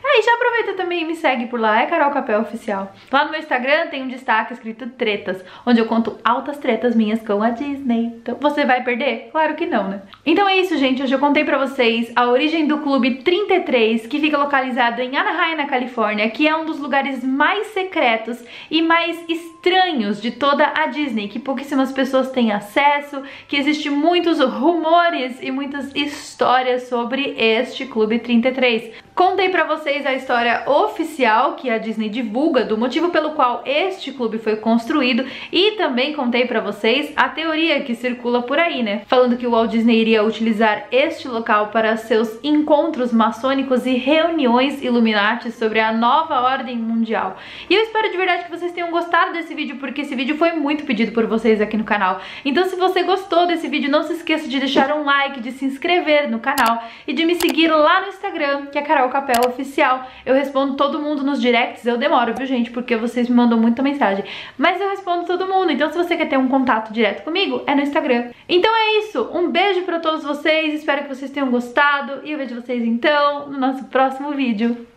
Aí 0.08 0.22
já 0.22 0.34
aproveita 0.36 0.74
também 0.76 1.02
e 1.02 1.06
me 1.06 1.16
segue 1.16 1.48
por 1.48 1.60
lá, 1.60 1.82
é 1.82 1.88
Carol 1.88 2.12
Capel 2.12 2.42
Oficial. 2.42 2.94
Lá 3.12 3.26
no 3.26 3.32
meu 3.32 3.40
Instagram 3.40 3.88
tem 3.88 4.04
um 4.04 4.08
destaque 4.08 4.54
escrito 4.54 4.88
tretas, 4.92 5.44
onde 5.66 5.80
eu 5.80 5.88
conto 5.88 6.18
altas 6.24 6.58
tretas 6.58 6.96
minhas 6.96 7.22
com 7.22 7.42
a 7.42 7.50
Disney. 7.50 8.14
Então 8.22 8.38
você 8.40 8.64
vai 8.64 8.84
perder? 8.84 9.30
Claro 9.32 9.56
que 9.56 9.66
não, 9.66 9.90
né? 9.90 10.02
Então 10.26 10.48
é 10.48 10.58
isso, 10.58 10.78
gente. 10.78 11.02
Hoje 11.02 11.14
eu 11.14 11.20
contei 11.20 11.44
pra 11.44 11.58
vocês 11.58 12.12
a 12.16 12.28
origem 12.28 12.68
do 12.68 12.78
Clube 12.78 13.24
33, 13.24 14.08
que 14.08 14.20
fica 14.20 14.38
localizado 14.38 15.02
em 15.02 15.18
Anaheim, 15.18 15.56
na 15.56 15.66
Califórnia, 15.66 16.30
que 16.30 16.48
é 16.48 16.56
um 16.56 16.66
dos 16.66 16.80
lugares 16.80 17.24
mais 17.24 17.68
secretos 17.68 18.42
e 18.70 18.82
mais 18.82 19.22
estranhos 19.28 20.22
de 20.22 20.32
toda 20.32 20.72
a 20.76 20.86
Disney, 20.86 21.28
que 21.28 21.40
pouquíssimas 21.40 21.92
pessoas 21.92 22.32
têm 22.32 22.52
acesso, 22.52 23.24
que 23.48 23.58
existe 23.58 23.90
muitos 23.90 24.40
rumores 24.40 25.42
e 25.42 25.52
muitas 25.52 25.94
histórias 25.96 26.84
sobre 26.84 27.36
este 27.38 27.86
Clube 27.86 28.20
33. 28.20 29.05
Contei 29.16 29.48
pra 29.48 29.64
vocês 29.64 30.06
a 30.06 30.14
história 30.14 30.70
oficial 30.70 31.54
que 31.54 31.70
a 31.70 31.78
Disney 31.78 32.10
divulga 32.10 32.66
do 32.66 32.78
motivo 32.78 33.12
pelo 33.12 33.30
qual 33.30 33.64
este 33.66 34.12
clube 34.12 34.40
foi 34.40 34.58
construído 34.58 35.26
e 35.54 35.72
também 35.78 36.12
contei 36.12 36.46
pra 36.46 36.60
vocês 36.60 37.14
a 37.16 37.30
teoria 37.30 37.80
que 37.80 37.96
circula 37.96 38.42
por 38.42 38.60
aí, 38.60 38.84
né? 38.84 39.04
Falando 39.08 39.38
que 39.38 39.48
o 39.48 39.52
Walt 39.52 39.72
Disney 39.72 40.02
iria 40.02 40.22
utilizar 40.22 40.88
este 40.92 41.30
local 41.30 41.68
para 41.68 41.96
seus 41.96 42.38
encontros 42.44 43.14
maçônicos 43.14 43.86
e 43.86 43.94
reuniões 43.94 44.84
Illuminati 44.84 45.50
sobre 45.50 45.80
a 45.80 45.94
nova 45.94 46.42
ordem 46.42 46.76
mundial. 46.76 47.38
E 47.70 47.74
eu 47.74 47.84
espero 47.84 48.12
de 48.12 48.18
verdade 48.18 48.44
que 48.44 48.52
vocês 48.52 48.74
tenham 48.74 48.92
gostado 48.92 49.32
desse 49.32 49.56
vídeo, 49.56 49.78
porque 49.78 50.02
esse 50.02 50.14
vídeo 50.14 50.36
foi 50.36 50.52
muito 50.52 50.84
pedido 50.84 51.14
por 51.14 51.26
vocês 51.26 51.62
aqui 51.62 51.78
no 51.78 51.86
canal. 51.86 52.20
Então 52.44 52.66
se 52.66 52.76
você 52.76 53.02
gostou 53.04 53.48
desse 53.48 53.70
vídeo, 53.70 53.90
não 53.90 54.04
se 54.04 54.12
esqueça 54.12 54.50
de 54.50 54.60
deixar 54.60 54.94
um 54.94 55.06
like, 55.06 55.40
de 55.40 55.54
se 55.54 55.64
inscrever 55.64 56.30
no 56.30 56.40
canal 56.40 56.84
e 57.08 57.14
de 57.14 57.26
me 57.26 57.36
seguir 57.36 57.70
lá 57.70 58.02
no 58.02 58.08
Instagram, 58.10 58.66
que 58.66 58.78
é 58.78 58.82
Carol 58.82 59.05
o 59.06 59.10
Capel 59.10 59.42
Oficial. 59.48 60.08
Eu 60.26 60.34
respondo 60.34 60.76
todo 60.76 61.00
mundo 61.00 61.24
nos 61.24 61.42
directs, 61.42 61.86
eu 61.86 61.98
demoro, 61.98 62.34
viu 62.34 62.46
gente, 62.46 62.72
porque 62.72 62.96
vocês 62.96 63.30
me 63.30 63.36
mandam 63.36 63.60
muita 63.60 63.82
mensagem. 63.82 64.26
Mas 64.58 64.80
eu 64.82 64.90
respondo 64.90 65.26
todo 65.26 65.48
mundo, 65.48 65.72
então 65.72 65.92
se 65.92 65.98
você 65.98 66.16
quer 66.16 66.28
ter 66.28 66.38
um 66.38 66.48
contato 66.48 66.92
direto 66.92 67.24
comigo, 67.24 67.64
é 67.68 67.76
no 67.76 67.82
Instagram. 67.82 68.32
Então 68.48 68.72
é 68.76 69.00
isso, 69.00 69.30
um 69.34 69.50
beijo 69.50 69.84
pra 69.84 70.00
todos 70.00 70.24
vocês, 70.24 70.74
espero 70.74 71.04
que 71.04 71.16
vocês 71.16 71.32
tenham 71.32 71.50
gostado 71.50 72.22
e 72.24 72.32
eu 72.32 72.38
vejo 72.38 72.56
vocês 72.56 72.84
então 72.84 73.48
no 73.48 73.58
nosso 73.58 73.86
próximo 73.86 74.32
vídeo. 74.32 74.95